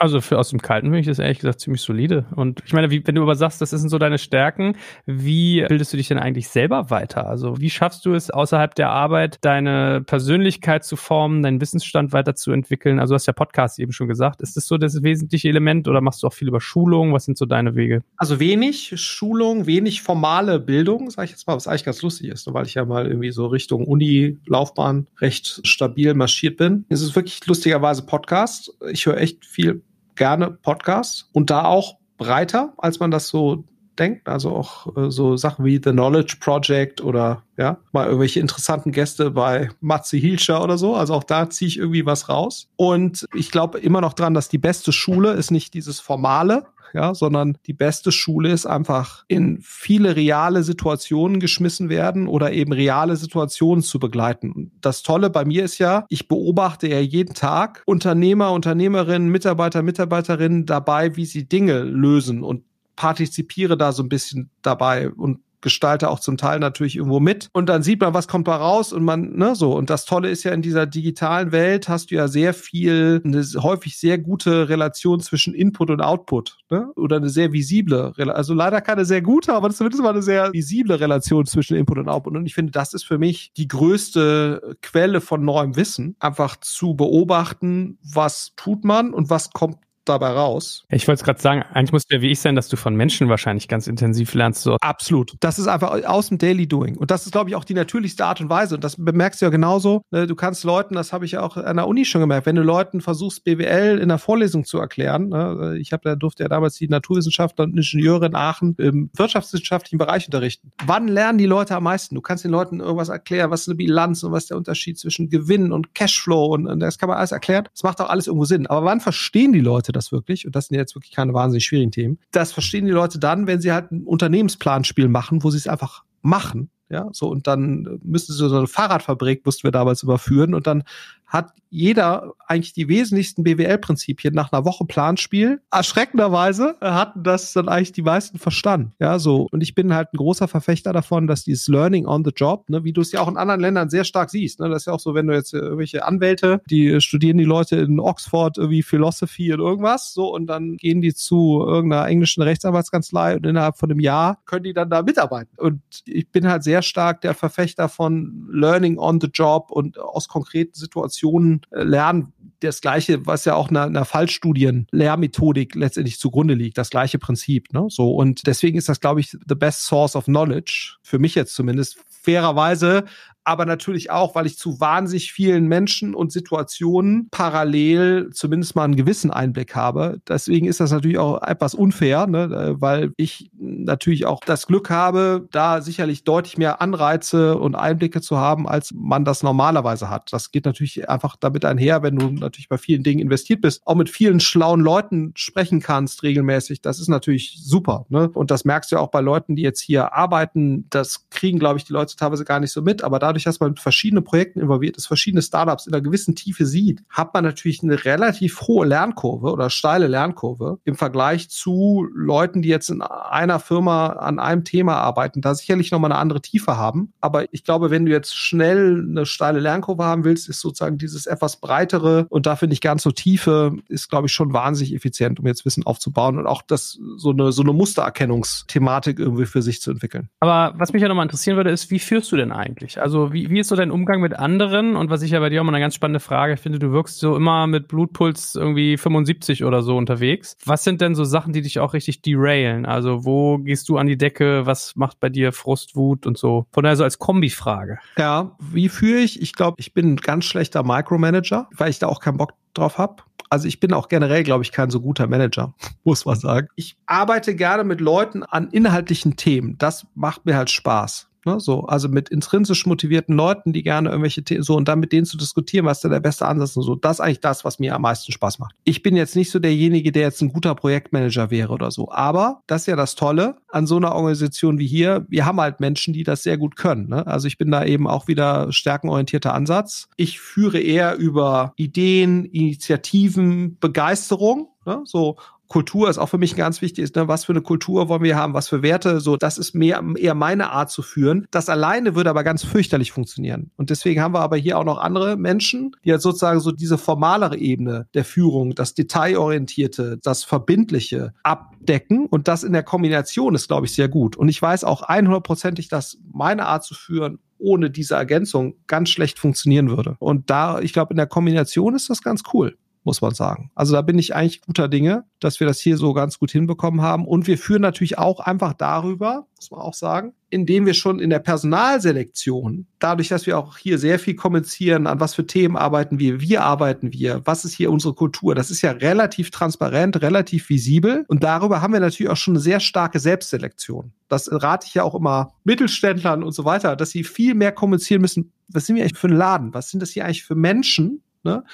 Also 0.00 0.22
für 0.22 0.38
aus 0.38 0.48
dem 0.48 0.62
Kalten 0.62 0.86
finde 0.86 1.00
ich 1.00 1.06
das 1.06 1.18
ehrlich 1.18 1.40
gesagt 1.40 1.60
ziemlich 1.60 1.82
solide. 1.82 2.24
Und 2.34 2.62
ich 2.64 2.72
meine, 2.72 2.90
wie, 2.90 3.06
wenn 3.06 3.16
du 3.16 3.22
aber 3.22 3.34
sagst, 3.34 3.60
das 3.60 3.68
sind 3.68 3.90
so 3.90 3.98
deine 3.98 4.16
Stärken, 4.16 4.74
wie 5.04 5.62
bildest 5.68 5.92
du 5.92 5.98
dich 5.98 6.08
denn 6.08 6.18
eigentlich 6.18 6.48
selber 6.48 6.88
weiter? 6.88 7.26
Also 7.26 7.60
wie 7.60 7.68
schaffst 7.68 8.06
du 8.06 8.14
es 8.14 8.30
außerhalb 8.30 8.74
der 8.74 8.88
Arbeit, 8.88 9.36
deine 9.42 10.02
Persönlichkeit 10.06 10.84
zu 10.84 10.96
formen, 10.96 11.42
deinen 11.42 11.60
Wissensstand 11.60 12.14
weiterzuentwickeln? 12.14 12.98
Also 12.98 13.12
du 13.12 13.16
hast 13.16 13.26
ja 13.26 13.34
Podcast 13.34 13.78
eben 13.78 13.92
schon 13.92 14.08
gesagt. 14.08 14.40
Ist 14.40 14.56
das 14.56 14.66
so 14.66 14.78
das 14.78 15.02
wesentliche 15.02 15.50
Element 15.50 15.86
oder 15.86 16.00
machst 16.00 16.22
du 16.22 16.28
auch 16.28 16.32
viel 16.32 16.48
über 16.48 16.62
Schulung? 16.62 17.12
Was 17.12 17.26
sind 17.26 17.36
so 17.36 17.44
deine 17.44 17.76
Wege? 17.76 18.02
Also 18.16 18.40
wenig 18.40 18.94
Schulung, 18.98 19.66
wenig 19.66 20.00
formale 20.00 20.60
Bildung, 20.60 21.10
sage 21.10 21.26
ich 21.26 21.32
jetzt 21.32 21.46
mal, 21.46 21.56
was 21.56 21.68
eigentlich 21.68 21.84
ganz 21.84 22.00
lustig 22.00 22.28
ist, 22.28 22.50
weil 22.54 22.64
ich 22.64 22.72
ja 22.72 22.86
mal 22.86 23.06
irgendwie 23.06 23.32
so 23.32 23.48
Richtung 23.48 23.84
Uni-Laufbahn 23.84 25.08
recht 25.20 25.60
stabil 25.64 26.14
marschiert 26.14 26.56
bin. 26.56 26.86
Es 26.88 27.02
ist 27.02 27.14
wirklich 27.14 27.46
lustigerweise 27.46 28.06
Podcast. 28.06 28.72
Ich 28.90 29.04
höre 29.04 29.18
echt 29.18 29.44
viel 29.44 29.82
gerne 30.20 30.50
Podcasts 30.50 31.30
und 31.32 31.48
da 31.48 31.64
auch 31.64 31.96
breiter, 32.18 32.74
als 32.76 33.00
man 33.00 33.10
das 33.10 33.28
so 33.28 33.64
denkt. 33.98 34.28
Also 34.28 34.50
auch 34.50 34.96
äh, 34.96 35.10
so 35.10 35.36
Sachen 35.36 35.64
wie 35.64 35.80
The 35.82 35.90
Knowledge 35.90 36.36
Project 36.40 37.00
oder 37.00 37.42
ja, 37.56 37.78
mal 37.92 38.06
irgendwelche 38.06 38.40
interessanten 38.40 38.92
Gäste 38.92 39.30
bei 39.30 39.70
Matze 39.80 40.16
Hilscher 40.16 40.62
oder 40.62 40.78
so. 40.78 40.94
Also 40.94 41.14
auch 41.14 41.24
da 41.24 41.50
ziehe 41.50 41.68
ich 41.68 41.78
irgendwie 41.78 42.06
was 42.06 42.28
raus. 42.28 42.68
Und 42.76 43.26
ich 43.34 43.50
glaube 43.50 43.78
immer 43.78 44.00
noch 44.00 44.14
dran, 44.14 44.34
dass 44.34 44.48
die 44.48 44.58
beste 44.58 44.92
Schule 44.92 45.32
ist 45.32 45.50
nicht 45.50 45.74
dieses 45.74 46.00
Formale, 46.00 46.66
ja, 46.94 47.14
sondern 47.14 47.56
die 47.66 47.72
beste 47.72 48.12
Schule 48.12 48.50
ist 48.50 48.66
einfach 48.66 49.24
in 49.28 49.58
viele 49.62 50.16
reale 50.16 50.62
Situationen 50.62 51.40
geschmissen 51.40 51.88
werden 51.88 52.26
oder 52.26 52.52
eben 52.52 52.72
reale 52.72 53.16
Situationen 53.16 53.82
zu 53.82 53.98
begleiten. 53.98 54.72
Das 54.80 55.02
Tolle 55.02 55.30
bei 55.30 55.44
mir 55.44 55.64
ist 55.64 55.78
ja, 55.78 56.06
ich 56.08 56.28
beobachte 56.28 56.88
ja 56.88 57.00
jeden 57.00 57.34
Tag 57.34 57.82
Unternehmer, 57.86 58.52
Unternehmerinnen, 58.52 59.28
Mitarbeiter, 59.28 59.82
Mitarbeiterinnen 59.82 60.66
dabei, 60.66 61.16
wie 61.16 61.26
sie 61.26 61.48
Dinge 61.48 61.80
lösen 61.82 62.42
und 62.42 62.64
partizipiere 63.00 63.78
da 63.78 63.92
so 63.92 64.02
ein 64.02 64.10
bisschen 64.10 64.50
dabei 64.60 65.08
und 65.08 65.40
gestalte 65.62 66.10
auch 66.10 66.20
zum 66.20 66.36
Teil 66.36 66.58
natürlich 66.58 66.96
irgendwo 66.96 67.18
mit. 67.18 67.48
Und 67.54 67.70
dann 67.70 67.82
sieht 67.82 68.02
man, 68.02 68.12
was 68.12 68.28
kommt 68.28 68.46
da 68.46 68.56
raus 68.56 68.92
und 68.92 69.04
man, 69.04 69.36
ne, 69.36 69.54
so. 69.54 69.74
Und 69.74 69.88
das 69.88 70.04
Tolle 70.04 70.28
ist 70.28 70.44
ja 70.44 70.52
in 70.52 70.60
dieser 70.60 70.84
digitalen 70.84 71.50
Welt 71.50 71.88
hast 71.88 72.10
du 72.10 72.16
ja 72.16 72.28
sehr 72.28 72.52
viel, 72.52 73.22
eine 73.24 73.42
häufig 73.62 73.98
sehr 73.98 74.18
gute 74.18 74.68
Relation 74.68 75.20
zwischen 75.20 75.54
Input 75.54 75.88
und 75.88 76.02
Output, 76.02 76.58
ne? 76.68 76.90
Oder 76.94 77.16
eine 77.16 77.30
sehr 77.30 77.54
visible, 77.54 78.12
also 78.34 78.52
leider 78.52 78.82
keine 78.82 79.06
sehr 79.06 79.22
gute, 79.22 79.54
aber 79.54 79.70
zumindest 79.70 80.02
mal 80.02 80.10
eine 80.10 80.22
sehr 80.22 80.52
visible 80.52 81.00
Relation 81.00 81.46
zwischen 81.46 81.76
Input 81.78 81.96
und 81.96 82.10
Output. 82.10 82.36
Und 82.36 82.44
ich 82.44 82.54
finde, 82.54 82.72
das 82.72 82.92
ist 82.92 83.04
für 83.04 83.16
mich 83.16 83.52
die 83.56 83.68
größte 83.68 84.76
Quelle 84.82 85.22
von 85.22 85.42
neuem 85.42 85.74
Wissen, 85.74 86.16
einfach 86.20 86.56
zu 86.58 86.94
beobachten, 86.94 87.98
was 88.02 88.52
tut 88.56 88.84
man 88.84 89.14
und 89.14 89.30
was 89.30 89.52
kommt 89.52 89.78
dabei 90.04 90.30
raus. 90.30 90.84
Ich 90.90 91.06
wollte 91.08 91.20
es 91.20 91.24
gerade 91.24 91.40
sagen, 91.40 91.62
eigentlich 91.72 91.92
muss 91.92 92.04
ja 92.10 92.20
wie 92.20 92.30
ich 92.30 92.40
sein, 92.40 92.54
dass 92.54 92.68
du 92.68 92.76
von 92.76 92.94
Menschen 92.94 93.28
wahrscheinlich 93.28 93.68
ganz 93.68 93.86
intensiv 93.86 94.34
lernst. 94.34 94.62
So. 94.62 94.76
Absolut. 94.80 95.34
Das 95.40 95.58
ist 95.58 95.66
einfach 95.66 96.04
aus 96.04 96.28
dem 96.28 96.38
Daily 96.38 96.66
Doing. 96.66 96.96
Und 96.96 97.10
das 97.10 97.26
ist, 97.26 97.32
glaube 97.32 97.50
ich, 97.50 97.56
auch 97.56 97.64
die 97.64 97.74
natürlichste 97.74 98.24
Art 98.24 98.40
und 98.40 98.50
Weise. 98.50 98.74
Und 98.74 98.84
das 98.84 98.96
bemerkst 98.96 99.40
du 99.40 99.46
ja 99.46 99.50
genauso. 99.50 100.02
Ne, 100.10 100.26
du 100.26 100.34
kannst 100.34 100.64
Leuten, 100.64 100.94
das 100.94 101.12
habe 101.12 101.24
ich 101.24 101.32
ja 101.32 101.42
auch 101.42 101.56
an 101.56 101.76
der 101.76 101.86
Uni 101.86 102.04
schon 102.04 102.20
gemerkt, 102.20 102.46
wenn 102.46 102.56
du 102.56 102.62
Leuten 102.62 103.00
versuchst, 103.00 103.44
BWL 103.44 103.98
in 103.98 104.08
der 104.08 104.18
Vorlesung 104.18 104.64
zu 104.64 104.78
erklären. 104.78 105.28
Ne, 105.28 105.76
ich 105.78 105.92
habe 105.92 106.02
da 106.04 106.16
durfte 106.16 106.42
ja 106.42 106.48
damals 106.48 106.74
die 106.74 106.88
Naturwissenschaftler 106.88 107.64
und 107.64 107.76
Ingenieure 107.76 108.26
in 108.26 108.34
Aachen 108.34 108.74
im 108.78 109.10
wirtschaftswissenschaftlichen 109.14 109.98
Bereich 109.98 110.26
unterrichten. 110.26 110.72
Wann 110.84 111.08
lernen 111.08 111.38
die 111.38 111.46
Leute 111.46 111.76
am 111.76 111.84
meisten? 111.84 112.14
Du 112.14 112.20
kannst 112.20 112.44
den 112.44 112.50
Leuten 112.50 112.80
irgendwas 112.80 113.08
erklären, 113.08 113.50
was 113.50 113.62
ist 113.62 113.68
eine 113.68 113.76
Bilanz 113.76 114.22
und 114.22 114.32
was 114.32 114.44
ist 114.44 114.50
der 114.50 114.56
Unterschied 114.56 114.98
zwischen 114.98 115.28
Gewinn 115.28 115.72
und 115.72 115.94
Cashflow 115.94 116.54
und, 116.54 116.66
und 116.66 116.80
das 116.80 116.98
kann 116.98 117.08
man 117.08 117.18
alles 117.18 117.32
erklären. 117.32 117.68
Das 117.72 117.82
macht 117.82 118.00
auch 118.00 118.08
alles 118.08 118.26
irgendwo 118.26 118.44
Sinn. 118.44 118.66
Aber 118.66 118.84
wann 118.84 119.00
verstehen 119.00 119.52
die 119.52 119.60
Leute 119.60 119.89
das 119.92 120.12
wirklich, 120.12 120.46
und 120.46 120.54
das 120.56 120.66
sind 120.66 120.76
jetzt 120.76 120.94
wirklich 120.94 121.12
keine 121.12 121.34
wahnsinnig 121.34 121.64
schwierigen 121.64 121.92
Themen, 121.92 122.18
das 122.32 122.52
verstehen 122.52 122.86
die 122.86 122.92
Leute 122.92 123.18
dann, 123.18 123.46
wenn 123.46 123.60
sie 123.60 123.72
halt 123.72 123.92
ein 123.92 124.04
Unternehmensplanspiel 124.04 125.08
machen, 125.08 125.42
wo 125.42 125.50
sie 125.50 125.58
es 125.58 125.66
einfach 125.66 126.04
machen. 126.22 126.70
Ja, 126.92 127.08
so, 127.12 127.28
und 127.28 127.46
dann 127.46 128.00
müssen 128.02 128.32
sie 128.32 128.48
so 128.48 128.56
eine 128.56 128.66
Fahrradfabrik, 128.66 129.46
mussten 129.46 129.62
wir 129.62 129.70
damals 129.70 130.02
überführen, 130.02 130.54
und 130.54 130.66
dann 130.66 130.82
hat 131.30 131.52
jeder 131.70 132.32
eigentlich 132.48 132.72
die 132.72 132.88
wesentlichsten 132.88 133.44
BWL-Prinzipien 133.44 134.34
nach 134.34 134.52
einer 134.52 134.64
Woche 134.64 134.84
Planspiel. 134.84 135.62
Erschreckenderweise 135.70 136.76
hatten 136.80 137.22
das 137.22 137.52
dann 137.52 137.68
eigentlich 137.68 137.92
die 137.92 138.02
meisten 138.02 138.38
verstanden. 138.38 138.92
Ja, 138.98 139.20
so. 139.20 139.46
Und 139.52 139.62
ich 139.62 139.76
bin 139.76 139.94
halt 139.94 140.12
ein 140.12 140.16
großer 140.16 140.48
Verfechter 140.48 140.92
davon, 140.92 141.28
dass 141.28 141.44
dieses 141.44 141.68
Learning 141.68 142.06
on 142.06 142.24
the 142.24 142.32
Job, 142.34 142.68
ne, 142.68 142.82
wie 142.82 142.92
du 142.92 143.00
es 143.00 143.12
ja 143.12 143.20
auch 143.20 143.28
in 143.28 143.36
anderen 143.36 143.60
Ländern 143.60 143.88
sehr 143.88 144.02
stark 144.02 144.30
siehst, 144.30 144.58
ne, 144.58 144.68
das 144.68 144.82
ist 144.82 144.86
ja 144.86 144.92
auch 144.92 145.00
so, 145.00 145.14
wenn 145.14 145.28
du 145.28 145.34
jetzt 145.34 145.54
irgendwelche 145.54 146.04
Anwälte, 146.04 146.60
die 146.68 147.00
studieren 147.00 147.38
die 147.38 147.44
Leute 147.44 147.76
in 147.76 148.00
Oxford 148.00 148.58
irgendwie 148.58 148.82
Philosophy 148.82 149.52
und 149.52 149.60
irgendwas, 149.60 150.12
so, 150.12 150.34
und 150.34 150.48
dann 150.48 150.76
gehen 150.76 151.00
die 151.00 151.14
zu 151.14 151.64
irgendeiner 151.64 152.08
englischen 152.08 152.42
Rechtsanwaltskanzlei 152.42 153.36
und 153.36 153.46
innerhalb 153.46 153.78
von 153.78 153.92
einem 153.92 154.00
Jahr 154.00 154.40
können 154.44 154.64
die 154.64 154.74
dann 154.74 154.90
da 154.90 155.02
mitarbeiten. 155.02 155.56
Und 155.56 155.80
ich 156.04 156.28
bin 156.32 156.48
halt 156.48 156.64
sehr 156.64 156.82
stark 156.82 157.20
der 157.20 157.34
Verfechter 157.34 157.88
von 157.88 158.48
Learning 158.50 158.98
on 158.98 159.20
the 159.20 159.28
Job 159.32 159.70
und 159.70 160.00
aus 160.00 160.26
konkreten 160.26 160.74
Situationen 160.74 161.19
äh, 161.22 161.82
lernen. 161.82 162.32
Das 162.60 162.80
gleiche, 162.80 163.26
was 163.26 163.46
ja 163.46 163.54
auch 163.54 163.70
einer, 163.70 163.84
einer 163.84 164.04
Fallstudien-Lehrmethodik 164.04 165.74
letztendlich 165.74 166.18
zugrunde 166.18 166.54
liegt, 166.54 166.76
das 166.76 166.90
gleiche 166.90 167.18
Prinzip. 167.18 167.72
Ne? 167.72 167.86
So 167.88 168.12
und 168.14 168.46
deswegen 168.46 168.76
ist 168.76 168.88
das, 168.88 169.00
glaube 169.00 169.20
ich, 169.20 169.30
the 169.30 169.54
best 169.54 169.86
source 169.86 170.14
of 170.14 170.26
knowledge 170.26 170.96
für 171.02 171.18
mich 171.18 171.34
jetzt 171.34 171.54
zumindest 171.54 171.98
fairerweise 172.08 173.04
aber 173.44 173.66
natürlich 173.66 174.10
auch, 174.10 174.34
weil 174.34 174.46
ich 174.46 174.58
zu 174.58 174.80
wahnsinnig 174.80 175.32
vielen 175.32 175.66
Menschen 175.66 176.14
und 176.14 176.32
Situationen 176.32 177.28
parallel 177.30 178.30
zumindest 178.32 178.76
mal 178.76 178.84
einen 178.84 178.96
gewissen 178.96 179.30
Einblick 179.30 179.74
habe. 179.74 180.20
Deswegen 180.28 180.66
ist 180.66 180.80
das 180.80 180.92
natürlich 180.92 181.18
auch 181.18 181.42
etwas 181.42 181.74
unfair, 181.74 182.26
ne? 182.26 182.76
weil 182.78 183.12
ich 183.16 183.50
natürlich 183.58 184.26
auch 184.26 184.40
das 184.44 184.66
Glück 184.66 184.90
habe, 184.90 185.48
da 185.50 185.80
sicherlich 185.80 186.24
deutlich 186.24 186.58
mehr 186.58 186.82
Anreize 186.82 187.56
und 187.56 187.74
Einblicke 187.74 188.20
zu 188.20 188.36
haben, 188.36 188.68
als 188.68 188.92
man 188.94 189.24
das 189.24 189.42
normalerweise 189.42 190.10
hat. 190.10 190.32
Das 190.32 190.50
geht 190.50 190.64
natürlich 190.64 191.08
einfach 191.08 191.36
damit 191.36 191.64
einher, 191.64 192.02
wenn 192.02 192.16
du 192.16 192.30
natürlich 192.30 192.68
bei 192.68 192.78
vielen 192.78 193.02
Dingen 193.02 193.20
investiert 193.20 193.60
bist, 193.60 193.82
auch 193.86 193.94
mit 193.94 194.10
vielen 194.10 194.40
schlauen 194.40 194.80
Leuten 194.80 195.32
sprechen 195.36 195.80
kannst 195.80 196.22
regelmäßig. 196.22 196.82
Das 196.82 197.00
ist 197.00 197.08
natürlich 197.08 197.58
super. 197.62 198.06
Ne? 198.08 198.28
Und 198.34 198.50
das 198.50 198.64
merkst 198.64 198.92
du 198.92 198.98
auch 198.98 199.10
bei 199.10 199.20
Leuten, 199.20 199.56
die 199.56 199.62
jetzt 199.62 199.80
hier 199.80 200.12
arbeiten. 200.12 200.86
Das 200.90 201.28
kriegen, 201.30 201.58
glaube 201.58 201.78
ich, 201.78 201.84
die 201.84 201.92
Leute 201.92 202.16
teilweise 202.16 202.44
gar 202.44 202.60
nicht 202.60 202.72
so 202.72 202.82
mit. 202.82 203.02
Aber 203.02 203.18
dadurch, 203.30 203.44
dass 203.44 203.60
man 203.60 203.70
mit 203.70 203.80
verschiedenen 203.80 204.24
Projekten 204.24 204.60
involviert 204.60 204.96
ist, 204.96 205.06
verschiedene 205.06 205.40
Startups 205.42 205.86
in 205.86 205.94
einer 205.94 206.02
gewissen 206.02 206.34
Tiefe 206.34 206.66
sieht, 206.66 207.04
hat 207.08 207.32
man 207.32 207.44
natürlich 207.44 207.82
eine 207.82 208.04
relativ 208.04 208.60
hohe 208.62 208.86
Lernkurve 208.86 209.52
oder 209.52 209.70
steile 209.70 210.08
Lernkurve 210.08 210.78
im 210.84 210.96
Vergleich 210.96 211.48
zu 211.48 212.08
Leuten, 212.12 212.62
die 212.62 212.68
jetzt 212.68 212.90
in 212.90 213.02
einer 213.02 213.60
Firma 213.60 214.08
an 214.08 214.40
einem 214.40 214.64
Thema 214.64 214.96
arbeiten, 214.96 215.40
da 215.40 215.54
sicherlich 215.54 215.92
nochmal 215.92 216.10
eine 216.10 216.20
andere 216.20 216.42
Tiefe 216.42 216.76
haben. 216.76 217.12
Aber 217.20 217.52
ich 217.52 217.62
glaube, 217.62 217.90
wenn 217.90 218.04
du 218.04 218.10
jetzt 218.10 218.34
schnell 218.34 219.06
eine 219.08 219.26
steile 219.26 219.60
Lernkurve 219.60 220.04
haben 220.04 220.24
willst, 220.24 220.48
ist 220.48 220.60
sozusagen 220.60 220.98
dieses 220.98 221.26
etwas 221.26 221.60
breitere 221.60 222.26
und 222.30 222.46
dafür 222.46 222.66
nicht 222.66 222.82
ganz 222.82 223.04
so 223.04 223.12
tiefe, 223.12 223.76
ist, 223.88 224.08
glaube 224.08 224.26
ich, 224.26 224.32
schon 224.32 224.52
wahnsinnig 224.52 224.94
effizient, 224.94 225.38
um 225.38 225.46
jetzt 225.46 225.64
Wissen 225.64 225.84
aufzubauen 225.84 226.38
und 226.38 226.46
auch 226.46 226.62
das 226.62 226.98
so 227.16 227.30
eine, 227.30 227.52
so 227.52 227.62
eine 227.62 227.72
Mustererkennungsthematik 227.72 229.20
irgendwie 229.20 229.46
für 229.46 229.62
sich 229.62 229.80
zu 229.80 229.92
entwickeln. 229.92 230.28
Aber 230.40 230.74
was 230.76 230.92
mich 230.92 231.02
ja 231.02 231.08
nochmal 231.08 231.26
interessieren 231.26 231.56
würde, 231.56 231.70
ist, 231.70 231.90
wie 231.90 232.00
führst 232.00 232.32
du 232.32 232.36
denn 232.36 232.50
eigentlich? 232.50 233.00
Also 233.00 233.19
wie, 233.32 233.50
wie 233.50 233.60
ist 233.60 233.68
so 233.68 233.76
dein 233.76 233.90
Umgang 233.90 234.20
mit 234.20 234.38
anderen? 234.38 234.96
Und 234.96 235.10
was 235.10 235.22
ich 235.22 235.32
ja 235.32 235.40
bei 235.40 235.48
dir 235.48 235.60
auch 235.60 235.64
mal 235.64 235.74
eine 235.74 235.82
ganz 235.82 235.94
spannende 235.94 236.20
Frage 236.20 236.56
finde, 236.56 236.78
du 236.78 236.92
wirkst 236.92 237.18
so 237.18 237.36
immer 237.36 237.66
mit 237.66 237.88
Blutpuls 237.88 238.54
irgendwie 238.54 238.96
75 238.96 239.64
oder 239.64 239.82
so 239.82 239.96
unterwegs. 239.96 240.56
Was 240.64 240.84
sind 240.84 241.00
denn 241.00 241.14
so 241.14 241.24
Sachen, 241.24 241.52
die 241.52 241.62
dich 241.62 241.78
auch 241.78 241.92
richtig 241.92 242.22
derailen? 242.22 242.86
Also 242.86 243.24
wo 243.24 243.58
gehst 243.58 243.88
du 243.88 243.98
an 243.98 244.06
die 244.06 244.18
Decke? 244.18 244.66
Was 244.66 244.96
macht 244.96 245.20
bei 245.20 245.28
dir 245.28 245.52
Frust, 245.52 245.96
Wut 245.96 246.26
und 246.26 246.38
so? 246.38 246.66
Von 246.72 246.84
daher 246.84 246.96
so 246.96 247.04
als 247.04 247.18
Kombifrage. 247.18 247.98
Ja, 248.18 248.56
wie 248.60 248.88
führe 248.88 249.20
ich? 249.20 249.40
Ich 249.40 249.54
glaube, 249.54 249.76
ich 249.78 249.94
bin 249.94 250.12
ein 250.12 250.16
ganz 250.16 250.44
schlechter 250.44 250.82
Micromanager, 250.82 251.68
weil 251.76 251.90
ich 251.90 251.98
da 251.98 252.06
auch 252.06 252.20
keinen 252.20 252.36
Bock 252.38 252.54
drauf 252.74 252.98
habe. 252.98 253.22
Also 253.50 253.66
ich 253.66 253.80
bin 253.80 253.92
auch 253.92 254.08
generell, 254.08 254.44
glaube 254.44 254.62
ich, 254.62 254.70
kein 254.70 254.90
so 254.90 255.00
guter 255.00 255.26
Manager, 255.26 255.74
muss 256.04 256.24
man 256.24 256.38
sagen. 256.38 256.68
Ich 256.76 256.96
arbeite 257.06 257.56
gerne 257.56 257.82
mit 257.84 258.00
Leuten 258.00 258.44
an 258.44 258.68
inhaltlichen 258.70 259.36
Themen. 259.36 259.76
Das 259.78 260.06
macht 260.14 260.46
mir 260.46 260.56
halt 260.56 260.70
Spaß. 260.70 261.29
Ne, 261.46 261.58
so, 261.58 261.84
also 261.84 262.08
mit 262.08 262.28
intrinsisch 262.28 262.84
motivierten 262.84 263.34
Leuten, 263.34 263.72
die 263.72 263.82
gerne 263.82 264.10
irgendwelche 264.10 264.42
Themen, 264.44 264.62
so 264.62 264.76
und 264.76 264.88
dann 264.88 265.00
mit 265.00 265.10
denen 265.10 265.24
zu 265.24 265.38
diskutieren, 265.38 265.86
was 265.86 266.00
da 266.00 266.10
der 266.10 266.20
beste 266.20 266.46
Ansatz 266.46 266.76
und 266.76 266.82
so. 266.82 266.96
Das 266.96 267.16
ist 267.16 267.20
eigentlich 267.20 267.40
das, 267.40 267.64
was 267.64 267.78
mir 267.78 267.94
am 267.94 268.02
meisten 268.02 268.30
Spaß 268.30 268.58
macht. 268.58 268.74
Ich 268.84 269.02
bin 269.02 269.16
jetzt 269.16 269.36
nicht 269.36 269.50
so 269.50 269.58
derjenige, 269.58 270.12
der 270.12 270.22
jetzt 270.22 270.42
ein 270.42 270.52
guter 270.52 270.74
Projektmanager 270.74 271.50
wäre 271.50 271.72
oder 271.72 271.90
so. 271.90 272.10
Aber 272.10 272.62
das 272.66 272.82
ist 272.82 272.86
ja 272.88 272.96
das 272.96 273.14
Tolle 273.14 273.56
an 273.68 273.86
so 273.86 273.96
einer 273.96 274.14
Organisation 274.14 274.78
wie 274.78 274.86
hier. 274.86 275.24
Wir 275.30 275.46
haben 275.46 275.60
halt 275.60 275.80
Menschen, 275.80 276.12
die 276.12 276.24
das 276.24 276.42
sehr 276.42 276.58
gut 276.58 276.76
können. 276.76 277.08
Ne? 277.08 277.26
Also 277.26 277.46
ich 277.46 277.56
bin 277.56 277.70
da 277.70 277.86
eben 277.86 278.06
auch 278.06 278.28
wieder 278.28 278.70
stärkenorientierter 278.70 279.54
Ansatz. 279.54 280.08
Ich 280.16 280.40
führe 280.40 280.78
eher 280.78 281.16
über 281.16 281.72
Ideen, 281.76 282.44
Initiativen, 282.44 283.78
Begeisterung. 283.80 284.68
Ne? 284.84 285.00
So 285.04 285.36
Kultur 285.70 286.10
ist 286.10 286.18
auch 286.18 286.28
für 286.28 286.36
mich 286.36 286.56
ganz 286.56 286.82
wichtig, 286.82 287.14
ne? 287.14 287.28
was 287.28 287.44
für 287.44 287.52
eine 287.52 287.62
Kultur 287.62 288.08
wollen 288.08 288.24
wir 288.24 288.36
haben, 288.36 288.54
was 288.54 288.68
für 288.68 288.82
Werte, 288.82 289.20
so, 289.20 289.36
das 289.36 289.56
ist 289.56 289.72
mehr, 289.72 290.02
eher 290.16 290.34
meine 290.34 290.70
Art 290.72 290.90
zu 290.90 291.00
führen. 291.00 291.46
Das 291.52 291.68
alleine 291.68 292.16
würde 292.16 292.28
aber 292.28 292.42
ganz 292.42 292.64
fürchterlich 292.64 293.12
funktionieren. 293.12 293.70
Und 293.76 293.88
deswegen 293.90 294.20
haben 294.20 294.34
wir 294.34 294.40
aber 294.40 294.56
hier 294.56 294.78
auch 294.78 294.84
noch 294.84 294.98
andere 294.98 295.36
Menschen, 295.36 295.92
die 296.04 296.10
halt 296.10 296.22
sozusagen 296.22 296.58
so 296.58 296.72
diese 296.72 296.98
formalere 296.98 297.56
Ebene 297.56 298.08
der 298.14 298.24
Führung, 298.24 298.74
das 298.74 298.94
Detailorientierte, 298.94 300.18
das 300.20 300.42
Verbindliche 300.42 301.34
abdecken. 301.44 302.26
Und 302.26 302.48
das 302.48 302.64
in 302.64 302.72
der 302.72 302.82
Kombination 302.82 303.54
ist, 303.54 303.68
glaube 303.68 303.86
ich, 303.86 303.94
sehr 303.94 304.08
gut. 304.08 304.36
Und 304.36 304.48
ich 304.48 304.60
weiß 304.60 304.82
auch 304.82 305.08
100%ig, 305.08 305.88
dass 305.88 306.18
meine 306.32 306.66
Art 306.66 306.82
zu 306.82 306.94
führen 306.94 307.38
ohne 307.58 307.90
diese 307.90 308.14
Ergänzung 308.14 308.74
ganz 308.88 309.10
schlecht 309.10 309.38
funktionieren 309.38 309.88
würde. 309.88 310.16
Und 310.18 310.50
da, 310.50 310.80
ich 310.80 310.92
glaube, 310.92 311.12
in 311.12 311.16
der 311.16 311.26
Kombination 311.26 311.94
ist 311.94 312.10
das 312.10 312.22
ganz 312.22 312.42
cool 312.52 312.76
muss 313.02 313.22
man 313.22 313.34
sagen. 313.34 313.70
Also 313.74 313.94
da 313.94 314.02
bin 314.02 314.18
ich 314.18 314.34
eigentlich 314.34 314.60
guter 314.60 314.88
Dinge, 314.88 315.24
dass 315.40 315.58
wir 315.58 315.66
das 315.66 315.80
hier 315.80 315.96
so 315.96 316.12
ganz 316.12 316.38
gut 316.38 316.50
hinbekommen 316.50 317.00
haben. 317.00 317.26
Und 317.26 317.46
wir 317.46 317.56
führen 317.56 317.82
natürlich 317.82 318.18
auch 318.18 318.40
einfach 318.40 318.74
darüber, 318.74 319.46
muss 319.56 319.70
man 319.70 319.80
auch 319.80 319.94
sagen, 319.94 320.34
indem 320.50 320.84
wir 320.84 320.94
schon 320.94 321.18
in 321.18 321.30
der 321.30 321.38
Personalselektion, 321.38 322.86
dadurch, 322.98 323.28
dass 323.28 323.46
wir 323.46 323.56
auch 323.56 323.78
hier 323.78 323.98
sehr 323.98 324.18
viel 324.18 324.34
kommunizieren, 324.34 325.06
an 325.06 325.20
was 325.20 325.34
für 325.34 325.46
Themen 325.46 325.76
arbeiten 325.76 326.18
wir, 326.18 326.40
wie 326.40 326.58
arbeiten 326.58 327.12
wir, 327.12 327.40
was 327.44 327.64
ist 327.64 327.74
hier 327.74 327.90
unsere 327.90 328.14
Kultur, 328.14 328.54
das 328.54 328.70
ist 328.70 328.82
ja 328.82 328.90
relativ 328.90 329.50
transparent, 329.50 330.20
relativ 330.20 330.68
visibel. 330.68 331.24
Und 331.28 331.42
darüber 331.42 331.80
haben 331.80 331.92
wir 331.92 332.00
natürlich 332.00 332.30
auch 332.30 332.36
schon 332.36 332.54
eine 332.54 332.60
sehr 332.60 332.80
starke 332.80 333.20
Selbstselektion. 333.20 334.12
Das 334.28 334.50
rate 334.52 334.86
ich 334.86 334.94
ja 334.94 335.04
auch 335.04 335.14
immer 335.14 335.52
Mittelständlern 335.64 336.42
und 336.42 336.52
so 336.52 336.64
weiter, 336.64 336.96
dass 336.96 337.10
sie 337.10 337.24
viel 337.24 337.54
mehr 337.54 337.72
kommunizieren 337.72 338.20
müssen. 338.20 338.52
Was 338.68 338.86
sind 338.86 338.96
wir 338.96 339.04
eigentlich 339.04 339.18
für 339.18 339.28
ein 339.28 339.36
Laden? 339.36 339.72
Was 339.72 339.90
sind 339.90 340.00
das 340.00 340.10
hier 340.10 340.24
eigentlich 340.24 340.44
für 340.44 340.54
Menschen? 340.54 341.22
Ne? 341.42 341.64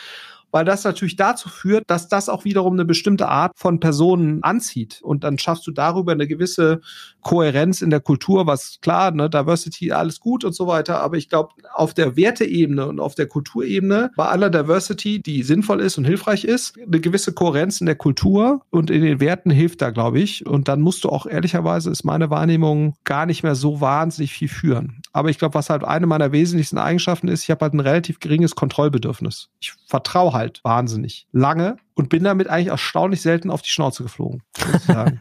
Weil 0.57 0.65
das 0.65 0.85
natürlich 0.85 1.17
dazu 1.17 1.51
führt, 1.51 1.85
dass 1.87 2.09
das 2.09 2.31
auch 2.31 2.47
wiederum 2.47 2.73
eine 2.73 2.87
bestimmte 2.87 3.29
Art 3.29 3.53
von 3.57 3.79
Personen 3.79 4.43
anzieht. 4.43 5.01
Und 5.03 5.23
dann 5.23 5.39
schaffst 5.39 5.67
du 5.67 5.71
darüber 5.71 6.13
eine 6.13 6.27
gewisse 6.27 6.81
Kohärenz 7.21 7.83
in 7.83 7.91
der 7.91 8.01
Kultur, 8.01 8.47
was 8.47 8.79
klar, 8.81 9.11
ne, 9.11 9.29
Diversity, 9.29 9.93
alles 9.93 10.19
gut 10.19 10.45
und 10.45 10.55
so 10.55 10.67
weiter. 10.67 11.03
Aber 11.03 11.19
ich 11.19 11.29
glaube, 11.29 11.51
auf 11.75 11.93
der 11.93 12.17
Werteebene 12.17 12.87
und 12.87 13.01
auf 13.01 13.15
der 13.15 13.27
Kulturebene, 13.27 14.13
bei 14.17 14.25
aller 14.25 14.49
Diversity, 14.49 15.21
die 15.21 15.43
sinnvoll 15.43 15.83
ist 15.83 15.99
und 15.99 16.07
hilfreich 16.07 16.45
ist, 16.45 16.75
eine 16.81 17.01
gewisse 17.01 17.35
Kohärenz 17.35 17.83
in 17.83 17.87
der 17.87 17.97
Kultur 17.97 18.63
und 18.71 18.91
in 18.91 19.03
den 19.03 19.21
Werten 19.21 19.51
hilft 19.51 19.83
da, 19.83 19.91
glaube 19.91 20.21
ich. 20.21 20.47
Und 20.47 20.69
dann 20.69 20.81
musst 20.81 21.05
du 21.05 21.11
auch 21.11 21.27
ehrlicherweise, 21.27 21.91
ist 21.91 22.05
meine 22.05 22.31
Wahrnehmung, 22.31 22.95
gar 23.05 23.27
nicht 23.27 23.43
mehr 23.43 23.57
so 23.57 23.83
wahnsinnig 23.83 24.33
viel 24.33 24.49
führen. 24.49 25.03
Aber 25.13 25.29
ich 25.29 25.39
glaube, 25.39 25.55
was 25.55 25.69
halt 25.69 25.85
eine 25.85 26.07
meiner 26.07 26.33
wesentlichsten 26.33 26.79
Eigenschaften 26.79 27.29
ist, 27.29 27.43
ich 27.43 27.51
habe 27.51 27.61
halt 27.63 27.75
ein 27.75 27.81
relativ 27.81 28.21
geringes 28.21 28.55
Kontrollbedürfnis. 28.55 29.51
Ich 29.61 29.75
vertraue 29.87 30.33
halt 30.33 30.46
wahnsinnig 30.63 31.27
lange 31.33 31.77
und 31.95 32.11
bin 32.11 32.25
damit 32.25 32.49
eigentlich 32.49 32.69
erstaunlich 32.69 33.23
selten 33.23 33.51
auf 33.51 33.63
die 33.63 33.71
Schnauze 33.71 34.03
geflogen. 34.03 34.43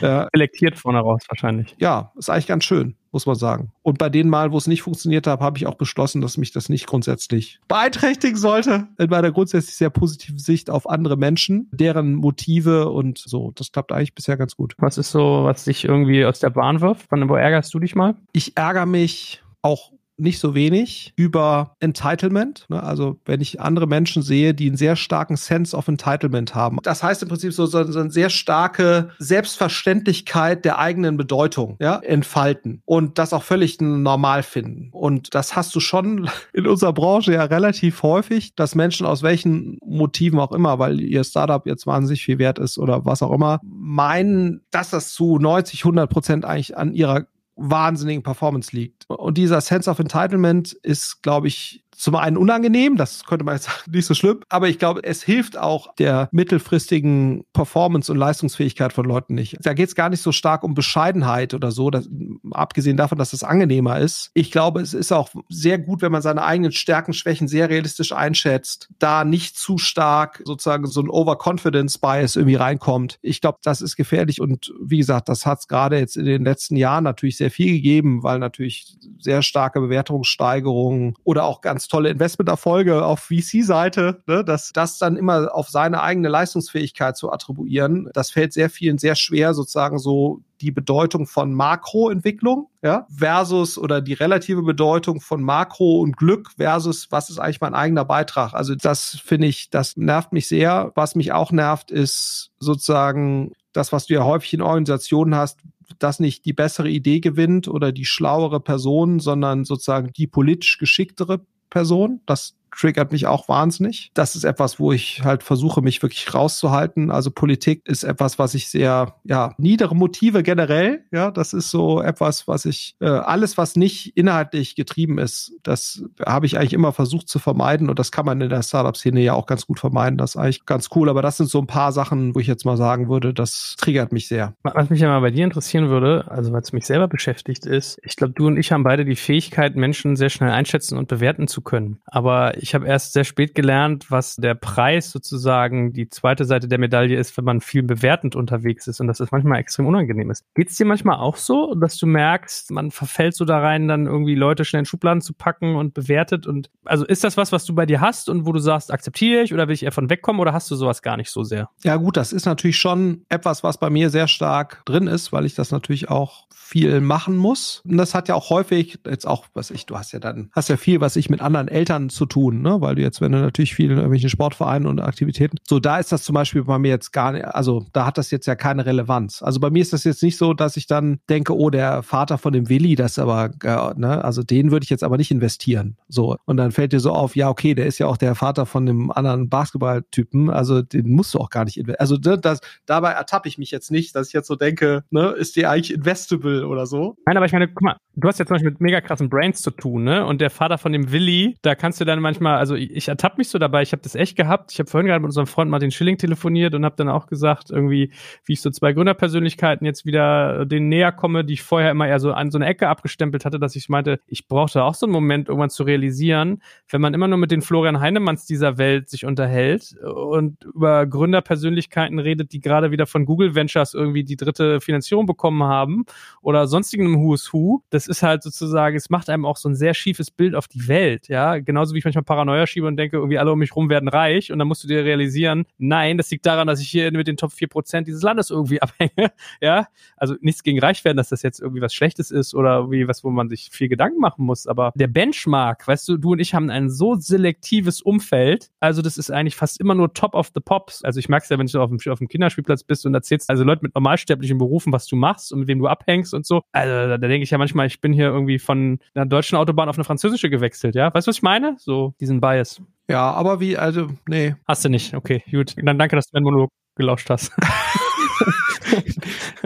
Ja. 0.00 0.28
Selektiert 0.32 0.76
vorne 0.78 0.98
raus 0.98 1.22
wahrscheinlich. 1.28 1.74
Ja, 1.78 2.12
ist 2.16 2.28
eigentlich 2.28 2.46
ganz 2.46 2.64
schön, 2.64 2.96
muss 3.12 3.26
man 3.26 3.36
sagen. 3.36 3.72
Und 3.82 3.98
bei 3.98 4.10
den 4.10 4.28
Mal, 4.28 4.52
wo 4.52 4.58
es 4.58 4.66
nicht 4.66 4.82
funktioniert 4.82 5.26
hat, 5.26 5.40
habe 5.40 5.56
ich 5.56 5.66
auch 5.66 5.76
beschlossen, 5.76 6.20
dass 6.20 6.36
mich 6.36 6.52
das 6.52 6.68
nicht 6.68 6.86
grundsätzlich 6.86 7.60
beeinträchtigen 7.68 8.36
sollte. 8.36 8.88
In 8.98 9.10
meiner 9.10 9.30
grundsätzlich 9.30 9.76
sehr 9.76 9.90
positiven 9.90 10.38
Sicht 10.38 10.68
auf 10.68 10.88
andere 10.88 11.16
Menschen, 11.16 11.68
deren 11.72 12.14
Motive 12.14 12.90
und 12.90 13.18
so. 13.18 13.52
Das 13.54 13.72
klappt 13.72 13.92
eigentlich 13.92 14.14
bisher 14.14 14.36
ganz 14.36 14.56
gut. 14.56 14.74
Was 14.78 14.98
ist 14.98 15.10
so, 15.10 15.44
was 15.44 15.64
dich 15.64 15.84
irgendwie 15.84 16.24
aus 16.24 16.40
der 16.40 16.50
Bahn 16.50 16.80
wirft? 16.80 17.08
Von 17.08 17.28
wo 17.28 17.36
ärgerst 17.36 17.72
du 17.72 17.78
dich 17.78 17.94
mal? 17.94 18.16
Ich 18.32 18.56
ärgere 18.56 18.86
mich 18.86 19.42
auch 19.62 19.92
nicht 20.16 20.38
so 20.38 20.54
wenig 20.54 21.12
über 21.16 21.76
Entitlement. 21.80 22.66
Ne? 22.68 22.82
Also 22.82 23.18
wenn 23.24 23.40
ich 23.40 23.60
andere 23.60 23.86
Menschen 23.86 24.22
sehe, 24.22 24.54
die 24.54 24.68
einen 24.68 24.76
sehr 24.76 24.96
starken 24.96 25.36
Sense 25.36 25.76
of 25.76 25.88
Entitlement 25.88 26.54
haben. 26.54 26.78
Das 26.82 27.02
heißt 27.02 27.22
im 27.22 27.28
Prinzip 27.28 27.52
so, 27.52 27.66
so, 27.66 27.82
so 27.84 27.98
eine 27.98 28.10
sehr 28.10 28.30
starke 28.30 29.10
Selbstverständlichkeit 29.18 30.64
der 30.64 30.78
eigenen 30.78 31.16
Bedeutung 31.16 31.76
ja, 31.80 31.96
entfalten 31.96 32.82
und 32.84 33.18
das 33.18 33.32
auch 33.32 33.42
völlig 33.42 33.80
normal 33.80 34.42
finden. 34.42 34.90
Und 34.92 35.34
das 35.34 35.56
hast 35.56 35.74
du 35.74 35.80
schon 35.80 36.30
in 36.52 36.66
unserer 36.66 36.92
Branche 36.92 37.32
ja 37.32 37.44
relativ 37.44 38.02
häufig, 38.02 38.54
dass 38.54 38.74
Menschen 38.74 39.06
aus 39.06 39.22
welchen 39.22 39.78
Motiven 39.84 40.38
auch 40.38 40.52
immer, 40.52 40.78
weil 40.78 41.00
ihr 41.00 41.24
Startup 41.24 41.66
jetzt 41.66 41.86
wahnsinnig 41.86 42.24
viel 42.24 42.38
wert 42.38 42.58
ist 42.58 42.78
oder 42.78 43.04
was 43.04 43.22
auch 43.22 43.32
immer, 43.32 43.60
meinen, 43.64 44.62
dass 44.70 44.90
das 44.90 45.12
zu 45.12 45.38
90, 45.38 45.80
100 45.80 46.10
Prozent 46.10 46.44
eigentlich 46.44 46.76
an 46.76 46.94
ihrer 46.94 47.26
wahnsinnigen 47.56 48.22
Performance 48.22 48.74
liegt. 48.74 49.08
Und 49.08 49.38
dieser 49.38 49.60
Sense 49.60 49.90
of 49.90 49.98
Entitlement 49.98 50.72
ist, 50.72 51.22
glaube 51.22 51.48
ich, 51.48 51.83
zum 52.04 52.16
einen 52.16 52.36
unangenehm, 52.36 52.96
das 52.96 53.24
könnte 53.24 53.44
man 53.44 53.54
jetzt 53.54 53.64
sagen, 53.64 53.90
nicht 53.90 54.06
so 54.06 54.14
schlimm, 54.14 54.40
aber 54.48 54.68
ich 54.68 54.78
glaube, 54.78 55.02
es 55.04 55.22
hilft 55.22 55.56
auch 55.56 55.94
der 55.96 56.28
mittelfristigen 56.32 57.44
Performance 57.52 58.10
und 58.10 58.18
Leistungsfähigkeit 58.18 58.92
von 58.92 59.06
Leuten 59.06 59.34
nicht. 59.34 59.56
Da 59.60 59.74
geht 59.74 59.88
es 59.88 59.94
gar 59.94 60.08
nicht 60.08 60.22
so 60.22 60.32
stark 60.32 60.64
um 60.64 60.74
Bescheidenheit 60.74 61.54
oder 61.54 61.70
so, 61.70 61.90
dass, 61.90 62.08
abgesehen 62.50 62.96
davon, 62.96 63.18
dass 63.18 63.30
das 63.30 63.42
angenehmer 63.42 63.98
ist. 63.98 64.30
Ich 64.34 64.50
glaube, 64.50 64.80
es 64.80 64.94
ist 64.94 65.12
auch 65.12 65.30
sehr 65.48 65.78
gut, 65.78 66.02
wenn 66.02 66.12
man 66.12 66.22
seine 66.22 66.42
eigenen 66.42 66.72
Stärken, 66.72 67.12
Schwächen 67.12 67.48
sehr 67.48 67.70
realistisch 67.70 68.12
einschätzt, 68.12 68.88
da 68.98 69.24
nicht 69.24 69.56
zu 69.56 69.78
stark 69.78 70.42
sozusagen 70.44 70.86
so 70.86 71.00
ein 71.00 71.08
Overconfidence-Bias 71.08 72.36
irgendwie 72.36 72.56
reinkommt. 72.56 73.18
Ich 73.22 73.40
glaube, 73.40 73.58
das 73.62 73.80
ist 73.80 73.96
gefährlich 73.96 74.40
und 74.40 74.72
wie 74.80 74.98
gesagt, 74.98 75.28
das 75.28 75.46
hat 75.46 75.60
es 75.60 75.68
gerade 75.68 75.98
jetzt 75.98 76.16
in 76.16 76.24
den 76.24 76.44
letzten 76.44 76.76
Jahren 76.76 77.04
natürlich 77.04 77.36
sehr 77.36 77.50
viel 77.50 77.72
gegeben, 77.72 78.22
weil 78.22 78.38
natürlich 78.38 78.96
sehr 79.18 79.42
starke 79.42 79.80
Bewertungssteigerungen 79.80 81.14
oder 81.24 81.44
auch 81.44 81.60
ganz 81.60 81.84
ganz 81.84 81.88
tolle 81.94 82.10
Investmenterfolge 82.10 83.04
auf 83.04 83.20
VC-Seite, 83.20 84.20
ne, 84.26 84.44
dass 84.44 84.72
das 84.72 84.98
dann 84.98 85.16
immer 85.16 85.54
auf 85.54 85.68
seine 85.68 86.02
eigene 86.02 86.28
Leistungsfähigkeit 86.28 87.16
zu 87.16 87.30
attribuieren, 87.30 88.10
das 88.12 88.32
fällt 88.32 88.52
sehr 88.52 88.68
vielen 88.68 88.98
sehr 88.98 89.14
schwer, 89.14 89.54
sozusagen 89.54 90.00
so 90.00 90.40
die 90.60 90.72
Bedeutung 90.72 91.28
von 91.28 91.54
Makroentwicklung, 91.54 92.68
ja, 92.82 93.06
versus 93.16 93.78
oder 93.78 94.00
die 94.00 94.14
relative 94.14 94.62
Bedeutung 94.62 95.20
von 95.20 95.40
Makro 95.40 96.00
und 96.00 96.16
Glück 96.16 96.50
versus 96.56 97.12
was 97.12 97.30
ist 97.30 97.38
eigentlich 97.38 97.60
mein 97.60 97.74
eigener 97.74 98.04
Beitrag. 98.04 98.54
Also 98.54 98.74
das 98.74 99.20
finde 99.24 99.46
ich, 99.46 99.70
das 99.70 99.96
nervt 99.96 100.32
mich 100.32 100.48
sehr. 100.48 100.90
Was 100.96 101.14
mich 101.14 101.30
auch 101.30 101.52
nervt, 101.52 101.92
ist 101.92 102.50
sozusagen 102.58 103.52
das, 103.72 103.92
was 103.92 104.06
du 104.06 104.14
ja 104.14 104.24
häufig 104.24 104.52
in 104.54 104.62
Organisationen 104.62 105.36
hast, 105.36 105.60
dass 106.00 106.18
nicht 106.18 106.44
die 106.44 106.52
bessere 106.52 106.88
Idee 106.88 107.20
gewinnt 107.20 107.68
oder 107.68 107.92
die 107.92 108.04
schlauere 108.04 108.58
Person, 108.58 109.20
sondern 109.20 109.64
sozusagen 109.64 110.12
die 110.12 110.26
politisch 110.26 110.78
geschicktere 110.78 111.40
Person. 111.74 112.20
Das 112.24 112.54
triggert 112.78 113.12
mich 113.12 113.26
auch 113.26 113.48
wahnsinnig. 113.48 114.10
Das 114.14 114.34
ist 114.36 114.44
etwas, 114.44 114.78
wo 114.78 114.92
ich 114.92 115.22
halt 115.24 115.42
versuche, 115.42 115.82
mich 115.82 116.02
wirklich 116.02 116.32
rauszuhalten. 116.34 117.10
Also 117.10 117.30
Politik 117.30 117.82
ist 117.86 118.04
etwas, 118.04 118.38
was 118.38 118.54
ich 118.54 118.68
sehr, 118.68 119.14
ja, 119.24 119.54
niedere 119.58 119.94
Motive 119.94 120.42
generell, 120.42 121.04
ja, 121.10 121.30
das 121.30 121.52
ist 121.52 121.70
so 121.70 122.00
etwas, 122.00 122.48
was 122.48 122.64
ich, 122.64 122.96
äh, 123.00 123.06
alles, 123.06 123.56
was 123.58 123.76
nicht 123.76 124.16
inhaltlich 124.16 124.74
getrieben 124.74 125.18
ist, 125.18 125.52
das 125.62 126.04
habe 126.24 126.46
ich 126.46 126.58
eigentlich 126.58 126.72
immer 126.72 126.92
versucht 126.92 127.28
zu 127.28 127.38
vermeiden 127.38 127.88
und 127.88 127.98
das 127.98 128.12
kann 128.12 128.26
man 128.26 128.40
in 128.40 128.48
der 128.48 128.62
Startup-Szene 128.62 129.20
ja 129.20 129.34
auch 129.34 129.46
ganz 129.46 129.66
gut 129.66 129.78
vermeiden. 129.78 130.18
Das 130.18 130.34
ist 130.34 130.36
eigentlich 130.36 130.66
ganz 130.66 130.88
cool, 130.94 131.08
aber 131.08 131.22
das 131.22 131.36
sind 131.36 131.50
so 131.50 131.60
ein 131.60 131.66
paar 131.66 131.92
Sachen, 131.92 132.34
wo 132.34 132.40
ich 132.40 132.46
jetzt 132.46 132.64
mal 132.64 132.76
sagen 132.76 133.08
würde, 133.08 133.34
das 133.34 133.76
triggert 133.78 134.12
mich 134.12 134.28
sehr. 134.28 134.54
Was 134.62 134.90
mich 134.90 135.00
ja 135.00 135.08
mal 135.08 135.20
bei 135.20 135.30
dir 135.30 135.44
interessieren 135.44 135.88
würde, 135.88 136.24
also 136.28 136.52
weil 136.52 136.62
es 136.62 136.72
mich 136.72 136.86
selber 136.86 137.08
beschäftigt 137.08 137.66
ist, 137.66 137.98
ich 138.02 138.16
glaube, 138.16 138.34
du 138.34 138.46
und 138.46 138.56
ich 138.56 138.72
haben 138.72 138.82
beide 138.82 139.04
die 139.04 139.16
Fähigkeit, 139.16 139.76
Menschen 139.76 140.16
sehr 140.16 140.30
schnell 140.30 140.50
einschätzen 140.50 140.98
und 140.98 141.08
bewerten 141.08 141.48
zu 141.48 141.60
können. 141.60 142.00
Aber 142.06 142.56
ich 142.64 142.74
habe 142.74 142.86
erst 142.86 143.12
sehr 143.12 143.24
spät 143.24 143.54
gelernt, 143.54 144.10
was 144.10 144.36
der 144.36 144.54
Preis 144.54 145.10
sozusagen 145.10 145.92
die 145.92 146.08
zweite 146.08 146.46
Seite 146.46 146.66
der 146.66 146.78
Medaille 146.78 147.14
ist, 147.14 147.36
wenn 147.36 147.44
man 147.44 147.60
viel 147.60 147.82
bewertend 147.82 148.36
unterwegs 148.36 148.86
ist 148.86 149.00
und 149.00 149.06
dass 149.06 149.20
es 149.20 149.30
manchmal 149.30 149.60
extrem 149.60 149.86
unangenehm 149.86 150.30
ist. 150.30 150.46
Geht 150.54 150.70
es 150.70 150.76
dir 150.76 150.86
manchmal 150.86 151.18
auch 151.18 151.36
so, 151.36 151.74
dass 151.74 151.98
du 151.98 152.06
merkst, 152.06 152.70
man 152.70 152.90
verfällt 152.90 153.36
so 153.36 153.44
da 153.44 153.58
rein, 153.58 153.86
dann 153.86 154.06
irgendwie 154.06 154.34
Leute 154.34 154.64
schnell 154.64 154.80
in 154.80 154.86
Schubladen 154.86 155.20
zu 155.20 155.34
packen 155.34 155.76
und 155.76 155.92
bewertet 155.92 156.46
und 156.46 156.70
also 156.86 157.04
ist 157.04 157.22
das 157.22 157.36
was, 157.36 157.52
was 157.52 157.66
du 157.66 157.74
bei 157.74 157.84
dir 157.84 158.00
hast 158.00 158.30
und 158.30 158.46
wo 158.46 158.52
du 158.52 158.60
sagst, 158.60 158.90
akzeptiere 158.90 159.42
ich 159.42 159.52
oder 159.52 159.68
will 159.68 159.74
ich 159.74 159.82
eher 159.82 159.92
von 159.92 160.08
wegkommen 160.08 160.40
oder 160.40 160.54
hast 160.54 160.70
du 160.70 160.74
sowas 160.74 161.02
gar 161.02 161.18
nicht 161.18 161.30
so 161.30 161.42
sehr? 161.42 161.68
Ja 161.82 161.96
gut, 161.96 162.16
das 162.16 162.32
ist 162.32 162.46
natürlich 162.46 162.78
schon 162.78 163.26
etwas, 163.28 163.62
was 163.62 163.76
bei 163.76 163.90
mir 163.90 164.08
sehr 164.08 164.26
stark 164.26 164.80
drin 164.86 165.06
ist, 165.06 165.32
weil 165.34 165.44
ich 165.44 165.54
das 165.54 165.70
natürlich 165.70 166.08
auch 166.08 166.46
viel 166.64 167.00
machen 167.00 167.36
muss. 167.36 167.82
Und 167.84 167.98
das 167.98 168.14
hat 168.14 168.28
ja 168.28 168.34
auch 168.34 168.48
häufig, 168.50 168.98
jetzt 169.06 169.26
auch, 169.26 169.46
was 169.52 169.70
ich, 169.70 169.84
du 169.84 169.98
hast 169.98 170.12
ja 170.12 170.18
dann, 170.18 170.50
hast 170.52 170.70
ja 170.70 170.76
viel, 170.76 171.00
was 171.00 171.14
ich 171.16 171.28
mit 171.28 171.42
anderen 171.42 171.68
Eltern 171.68 172.08
zu 172.08 172.24
tun, 172.24 172.53
ne? 172.62 172.80
Weil 172.80 172.94
du 172.94 173.02
jetzt, 173.02 173.20
wenn 173.20 173.32
du 173.32 173.38
natürlich 173.38 173.74
viel 173.74 173.90
in 173.90 173.96
irgendwelchen 173.96 174.30
Sportvereinen 174.30 174.86
und 174.86 175.00
Aktivitäten, 175.00 175.56
so 175.66 175.80
da 175.80 175.98
ist 175.98 176.12
das 176.12 176.24
zum 176.24 176.34
Beispiel 176.34 176.64
bei 176.64 176.78
mir 176.78 176.88
jetzt 176.88 177.12
gar 177.12 177.32
nicht, 177.32 177.44
also 177.44 177.86
da 177.92 178.06
hat 178.06 178.18
das 178.18 178.30
jetzt 178.30 178.46
ja 178.46 178.54
keine 178.54 178.86
Relevanz. 178.86 179.42
Also 179.42 179.60
bei 179.60 179.70
mir 179.70 179.82
ist 179.82 179.92
das 179.92 180.04
jetzt 180.04 180.22
nicht 180.22 180.36
so, 180.36 180.54
dass 180.54 180.76
ich 180.76 180.86
dann 180.86 181.20
denke, 181.28 181.56
oh, 181.56 181.70
der 181.70 182.02
Vater 182.02 182.38
von 182.38 182.52
dem 182.52 182.68
Willi, 182.68 182.94
das 182.94 183.18
aber, 183.18 183.50
ne, 183.96 184.24
also 184.24 184.42
den 184.42 184.70
würde 184.70 184.84
ich 184.84 184.90
jetzt 184.90 185.04
aber 185.04 185.16
nicht 185.16 185.30
investieren. 185.30 185.96
So. 186.08 186.36
Und 186.44 186.56
dann 186.56 186.72
fällt 186.72 186.92
dir 186.92 187.00
so 187.00 187.12
auf, 187.12 187.36
ja, 187.36 187.48
okay, 187.48 187.74
der 187.74 187.86
ist 187.86 187.98
ja 187.98 188.06
auch 188.06 188.16
der 188.16 188.34
Vater 188.34 188.66
von 188.66 188.86
dem 188.86 189.10
anderen 189.10 189.48
Basketballtypen, 189.48 190.50
also 190.50 190.82
den 190.82 191.10
musst 191.10 191.34
du 191.34 191.38
auch 191.38 191.50
gar 191.50 191.64
nicht 191.64 191.76
investieren. 191.76 192.00
Also 192.00 192.16
ne, 192.16 192.38
das, 192.38 192.60
dabei 192.86 193.12
ertappe 193.12 193.48
ich 193.48 193.58
mich 193.58 193.70
jetzt 193.70 193.90
nicht, 193.90 194.14
dass 194.14 194.28
ich 194.28 194.32
jetzt 194.32 194.48
so 194.48 194.56
denke, 194.56 195.04
ne, 195.10 195.28
ist 195.28 195.56
die 195.56 195.66
eigentlich 195.66 195.92
investable 195.92 196.66
oder 196.66 196.86
so. 196.86 197.16
Nein, 197.26 197.36
aber 197.36 197.46
ich 197.46 197.52
meine, 197.52 197.68
guck 197.68 197.82
mal, 197.82 197.96
Du 198.16 198.28
hast 198.28 198.38
ja 198.38 198.46
zum 198.46 198.54
Beispiel 198.54 198.70
mit 198.70 198.80
mega 198.80 199.00
krassen 199.00 199.28
Brains 199.28 199.60
zu 199.60 199.72
tun, 199.72 200.04
ne? 200.04 200.24
Und 200.24 200.40
der 200.40 200.50
Vater 200.50 200.78
von 200.78 200.92
dem 200.92 201.10
Willi, 201.10 201.56
da 201.62 201.74
kannst 201.74 202.00
du 202.00 202.04
dann 202.04 202.20
manchmal, 202.20 202.43
also 202.50 202.74
ich, 202.74 202.90
ich 202.90 203.08
ertappe 203.08 203.36
mich 203.38 203.48
so 203.48 203.58
dabei, 203.58 203.82
ich 203.82 203.92
habe 203.92 204.02
das 204.02 204.14
echt 204.14 204.36
gehabt. 204.36 204.72
Ich 204.72 204.78
habe 204.78 204.90
vorhin 204.90 205.06
gerade 205.06 205.20
mit 205.20 205.28
unserem 205.28 205.46
Freund 205.46 205.70
Martin 205.70 205.90
Schilling 205.90 206.18
telefoniert 206.18 206.74
und 206.74 206.84
habe 206.84 206.96
dann 206.96 207.08
auch 207.08 207.26
gesagt, 207.26 207.70
irgendwie, 207.70 208.12
wie 208.44 208.52
ich 208.52 208.60
so 208.60 208.70
zwei 208.70 208.92
Gründerpersönlichkeiten 208.92 209.86
jetzt 209.86 210.04
wieder 210.04 210.66
denen 210.66 210.88
näher 210.88 211.12
komme, 211.12 211.44
die 211.44 211.54
ich 211.54 211.62
vorher 211.62 211.90
immer 211.90 212.08
eher 212.08 212.20
so 212.20 212.32
an 212.32 212.50
so 212.50 212.58
eine 212.58 212.66
Ecke 212.66 212.88
abgestempelt 212.88 213.44
hatte, 213.44 213.58
dass 213.58 213.76
ich 213.76 213.88
meinte, 213.88 214.20
ich 214.26 214.48
brauchte 214.48 214.82
auch 214.82 214.94
so 214.94 215.06
einen 215.06 215.12
Moment, 215.12 215.48
irgendwann 215.48 215.70
zu 215.70 215.82
realisieren, 215.82 216.62
wenn 216.88 217.00
man 217.00 217.14
immer 217.14 217.28
nur 217.28 217.38
mit 217.38 217.50
den 217.50 217.62
Florian 217.62 218.00
Heinemanns 218.00 218.46
dieser 218.46 218.78
Welt 218.78 219.08
sich 219.08 219.24
unterhält 219.24 219.96
und 220.02 220.64
über 220.64 221.06
Gründerpersönlichkeiten 221.06 222.18
redet, 222.18 222.52
die 222.52 222.60
gerade 222.60 222.90
wieder 222.90 223.06
von 223.06 223.24
Google 223.24 223.54
Ventures 223.54 223.94
irgendwie 223.94 224.24
die 224.24 224.36
dritte 224.36 224.80
Finanzierung 224.80 225.26
bekommen 225.26 225.62
haben 225.62 226.04
oder 226.40 226.66
sonstigen 226.66 227.22
Who's 227.22 227.52
Who, 227.52 227.82
das 227.90 228.06
ist 228.06 228.22
halt 228.22 228.42
sozusagen, 228.42 228.96
es 228.96 229.10
macht 229.10 229.30
einem 229.30 229.44
auch 229.44 229.56
so 229.56 229.68
ein 229.68 229.74
sehr 229.74 229.94
schiefes 229.94 230.30
Bild 230.30 230.54
auf 230.54 230.68
die 230.68 230.88
Welt, 230.88 231.28
ja. 231.28 231.58
Genauso 231.58 231.94
wie 231.94 231.98
ich 231.98 232.04
manchmal 232.04 232.24
Paranoia 232.34 232.66
schiebe 232.66 232.86
und 232.86 232.96
denke, 232.96 233.16
irgendwie 233.16 233.38
alle 233.38 233.52
um 233.52 233.58
mich 233.58 233.74
rum 233.76 233.88
werden 233.88 234.08
reich 234.08 234.50
und 234.52 234.58
dann 234.58 234.68
musst 234.68 234.82
du 234.84 234.88
dir 234.88 235.04
realisieren, 235.04 235.66
nein, 235.78 236.18
das 236.18 236.30
liegt 236.30 236.46
daran, 236.46 236.66
dass 236.66 236.80
ich 236.80 236.88
hier 236.88 237.10
mit 237.12 237.26
den 237.26 237.36
Top 237.36 237.52
4% 237.52 238.02
dieses 238.02 238.22
Landes 238.22 238.50
irgendwie 238.50 238.82
abhänge, 238.82 239.32
ja. 239.60 239.86
Also 240.16 240.34
nichts 240.40 240.62
gegen 240.62 240.80
reich 240.80 241.04
werden, 241.04 241.16
dass 241.16 241.28
das 241.28 241.42
jetzt 241.42 241.60
irgendwie 241.60 241.80
was 241.80 241.94
Schlechtes 241.94 242.30
ist 242.30 242.54
oder 242.54 242.78
irgendwie 242.78 243.08
was, 243.08 243.24
wo 243.24 243.30
man 243.30 243.48
sich 243.48 243.70
viel 243.70 243.88
Gedanken 243.88 244.20
machen 244.20 244.44
muss, 244.44 244.66
aber 244.66 244.92
der 244.94 245.08
Benchmark, 245.08 245.86
weißt 245.86 246.08
du, 246.08 246.16
du 246.16 246.32
und 246.32 246.40
ich 246.40 246.54
haben 246.54 246.70
ein 246.70 246.90
so 246.90 247.14
selektives 247.14 248.02
Umfeld, 248.02 248.70
also 248.80 249.02
das 249.02 249.16
ist 249.18 249.30
eigentlich 249.30 249.56
fast 249.56 249.80
immer 249.80 249.94
nur 249.94 250.12
Top 250.12 250.34
of 250.34 250.50
the 250.54 250.60
Pops. 250.60 251.04
Also 251.04 251.20
ich 251.20 251.28
merke 251.28 251.44
es 251.44 251.50
ja, 251.50 251.58
wenn 251.58 251.66
du 251.66 251.80
auf 251.80 251.90
dem, 251.90 251.98
auf 252.12 252.18
dem 252.18 252.28
Kinderspielplatz 252.28 252.82
bist 252.82 253.06
und 253.06 253.14
erzählst 253.14 253.50
also 253.50 253.64
Leute 253.64 253.82
mit 253.82 253.94
normalsterblichen 253.94 254.58
Berufen, 254.58 254.92
was 254.92 255.06
du 255.06 255.16
machst 255.16 255.52
und 255.52 255.60
mit 255.60 255.68
wem 255.68 255.78
du 255.78 255.86
abhängst 255.86 256.34
und 256.34 256.46
so. 256.46 256.62
Also 256.72 256.92
da, 256.92 257.18
da 257.18 257.28
denke 257.28 257.44
ich 257.44 257.50
ja 257.50 257.58
manchmal, 257.58 257.86
ich 257.86 258.00
bin 258.00 258.12
hier 258.12 258.26
irgendwie 258.26 258.58
von 258.58 258.98
einer 259.14 259.26
deutschen 259.26 259.56
Autobahn 259.56 259.88
auf 259.88 259.96
eine 259.96 260.04
französische 260.04 260.50
gewechselt, 260.50 260.94
ja? 260.94 261.12
Weißt 261.12 261.26
du, 261.26 261.30
was 261.30 261.36
ich 261.36 261.42
meine? 261.42 261.76
So 261.78 262.13
diesen 262.20 262.40
Bias. 262.40 262.80
Ja, 263.08 263.30
aber 263.32 263.60
wie, 263.60 263.76
also, 263.76 264.08
nee. 264.26 264.54
Hast 264.66 264.84
du 264.84 264.88
nicht, 264.88 265.14
okay, 265.14 265.42
gut. 265.50 265.74
Dann 265.76 265.98
danke, 265.98 266.16
dass 266.16 266.26
du 266.26 266.36
meinen 266.36 266.44
Monolog 266.44 266.70
gelauscht 266.96 267.28
hast. 267.28 267.52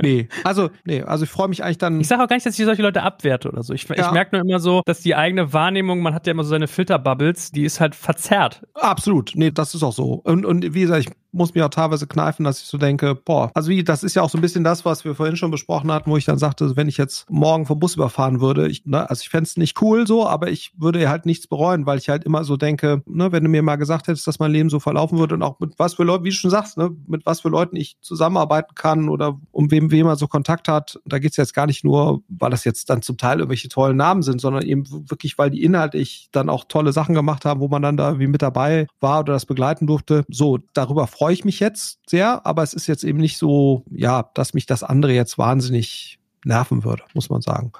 nee, 0.03 0.29
also, 0.45 0.71
nee, 0.85 1.03
also 1.03 1.25
ich 1.25 1.31
freue 1.31 1.49
mich 1.49 1.63
eigentlich 1.63 1.79
dann. 1.79 2.01
Ich 2.01 2.09
sage 2.09 2.23
auch 2.23 2.29
gar 2.29 2.37
nicht, 2.37 2.47
dass 2.47 2.59
ich 2.59 2.65
solche 2.65 2.83
Leute 2.83 3.03
abwerte 3.03 3.49
oder 3.49 3.63
so. 3.63 3.75
Ich, 3.75 3.89
ja. 3.89 4.07
ich 4.07 4.11
merke 4.13 4.37
nur 4.37 4.45
immer 4.45 4.61
so, 4.61 4.83
dass 4.87 5.01
die 5.01 5.15
eigene 5.15 5.53
Wahrnehmung, 5.53 6.01
man 6.01 6.15
hat 6.15 6.27
ja 6.27 6.33
immer 6.33 6.45
so 6.45 6.51
seine 6.51 6.69
Filterbubbles, 6.69 7.53
die 7.53 7.65
ist 7.65 7.81
halt 7.81 7.95
verzerrt. 7.95 8.63
Absolut. 8.75 9.33
Nee, 9.35 9.51
das 9.51 9.75
ist 9.75 9.83
auch 9.83 9.93
so. 9.93 10.15
Und, 10.25 10.45
und 10.45 10.75
wie 10.75 10.81
gesagt, 10.81 11.09
ich 11.09 11.15
muss 11.33 11.55
mir 11.55 11.67
auch 11.67 11.71
teilweise 11.71 12.07
kneifen, 12.07 12.45
dass 12.45 12.61
ich 12.61 12.67
so 12.67 12.79
denke, 12.79 13.15
boah, 13.15 13.51
also 13.55 13.71
wie, 13.71 13.85
das 13.85 14.03
ist 14.03 14.17
ja 14.17 14.23
auch 14.23 14.31
so 14.31 14.39
ein 14.39 14.41
bisschen 14.41 14.65
das, 14.65 14.85
was 14.85 15.05
wir 15.05 15.15
vorhin 15.15 15.37
schon 15.37 15.51
besprochen 15.51 15.93
hatten, 15.93 16.11
wo 16.11 16.17
ich 16.17 16.25
dann 16.25 16.39
sagte, 16.39 16.77
wenn 16.77 16.89
ich 16.89 16.97
jetzt 16.97 17.29
morgen 17.31 17.67
vom 17.67 17.79
Bus 17.79 17.95
überfahren 17.97 18.41
würde, 18.41 18.69
ich, 18.69 18.85
ne, 18.87 19.09
also 19.09 19.21
ich 19.23 19.29
fände 19.29 19.45
es 19.45 19.57
nicht 19.57 19.81
cool 19.83 20.07
so, 20.07 20.27
aber 20.27 20.51
ich 20.51 20.73
würde 20.77 21.09
halt 21.09 21.27
nichts 21.27 21.47
bereuen, 21.47 21.87
weil 21.87 21.99
ich 21.99 22.09
halt 22.09 22.25
immer 22.25 22.45
so 22.45 22.57
denke, 22.57 23.03
ne, 23.07 23.33
wenn 23.33 23.45
du 23.45 23.51
mir 23.51 23.63
mal 23.63 23.77
gesagt 23.77 24.09
hättest, 24.09 24.27
dass 24.27 24.39
mein 24.39 24.53
Leben 24.53 24.71
so 24.71 24.81
verlaufen 24.81 25.19
würde 25.19 25.35
und 25.35 25.43
auch 25.43 25.61
mit 25.61 25.79
was 25.79 25.95
für 25.95 26.05
Leuten, 26.05 26.25
wie 26.25 26.31
du 26.31 26.35
schon 26.35 26.51
sagst, 26.51 26.77
ne, 26.79 26.91
mit 27.07 27.27
was 27.27 27.41
für 27.41 27.49
Leuten 27.49 27.77
ich 27.77 27.97
zusammenarbeiten 28.01 28.75
kann 28.75 29.09
oder 29.09 29.39
um 29.53 29.71
wem 29.71 29.91
wem 29.91 30.07
er 30.07 30.17
so 30.17 30.27
Kontakt 30.27 30.69
hat, 30.69 30.99
da 31.05 31.19
geht's 31.19 31.37
jetzt 31.37 31.55
gar 31.55 31.67
nicht 31.67 31.85
nur, 31.85 32.23
weil 32.29 32.51
das 32.51 32.65
jetzt 32.65 32.91
dann 32.91 33.03
zum 33.03 33.17
Teil 33.17 33.39
irgendwelche 33.39 33.69
tollen 33.69 33.97
Namen 33.97 34.23
sind, 34.23 34.41
sondern 34.41 34.63
eben 34.63 34.85
wirklich, 35.11 35.39
weil 35.39 35.51
die 35.51 35.63
inhaltlich 35.63 36.29
dann 36.33 36.49
auch 36.49 36.65
tolle 36.65 36.93
Sachen 36.93 37.15
gemacht 37.15 37.45
haben, 37.45 37.61
wo 37.61 37.69
man 37.69 37.83
dann 37.83 37.97
da 37.97 38.19
wie 38.19 38.27
mit 38.27 38.43
dabei 38.43 38.87
war 39.01 39.21
oder 39.21 39.33
das 39.33 39.47
begleiten 39.47 39.87
durfte. 39.87 40.25
So, 40.29 40.59
darüber 40.73 41.07
freue 41.19 41.35
ich 41.35 41.45
mich 41.45 41.59
jetzt 41.59 41.99
sehr, 42.09 42.47
aber 42.47 42.63
es 42.63 42.75
ist 42.75 42.87
jetzt 42.87 43.03
eben 43.03 43.19
nicht 43.19 43.39
so, 43.39 43.85
ja, 43.91 44.31
dass 44.35 44.55
mich 44.55 44.67
das 44.67 44.85
andere 44.85 45.13
jetzt 45.13 45.37
wahnsinnig 45.37 46.21
nerven 46.45 46.85
würde, 46.85 47.03
muss 47.13 47.29
man 47.29 47.43
sagen 47.43 47.73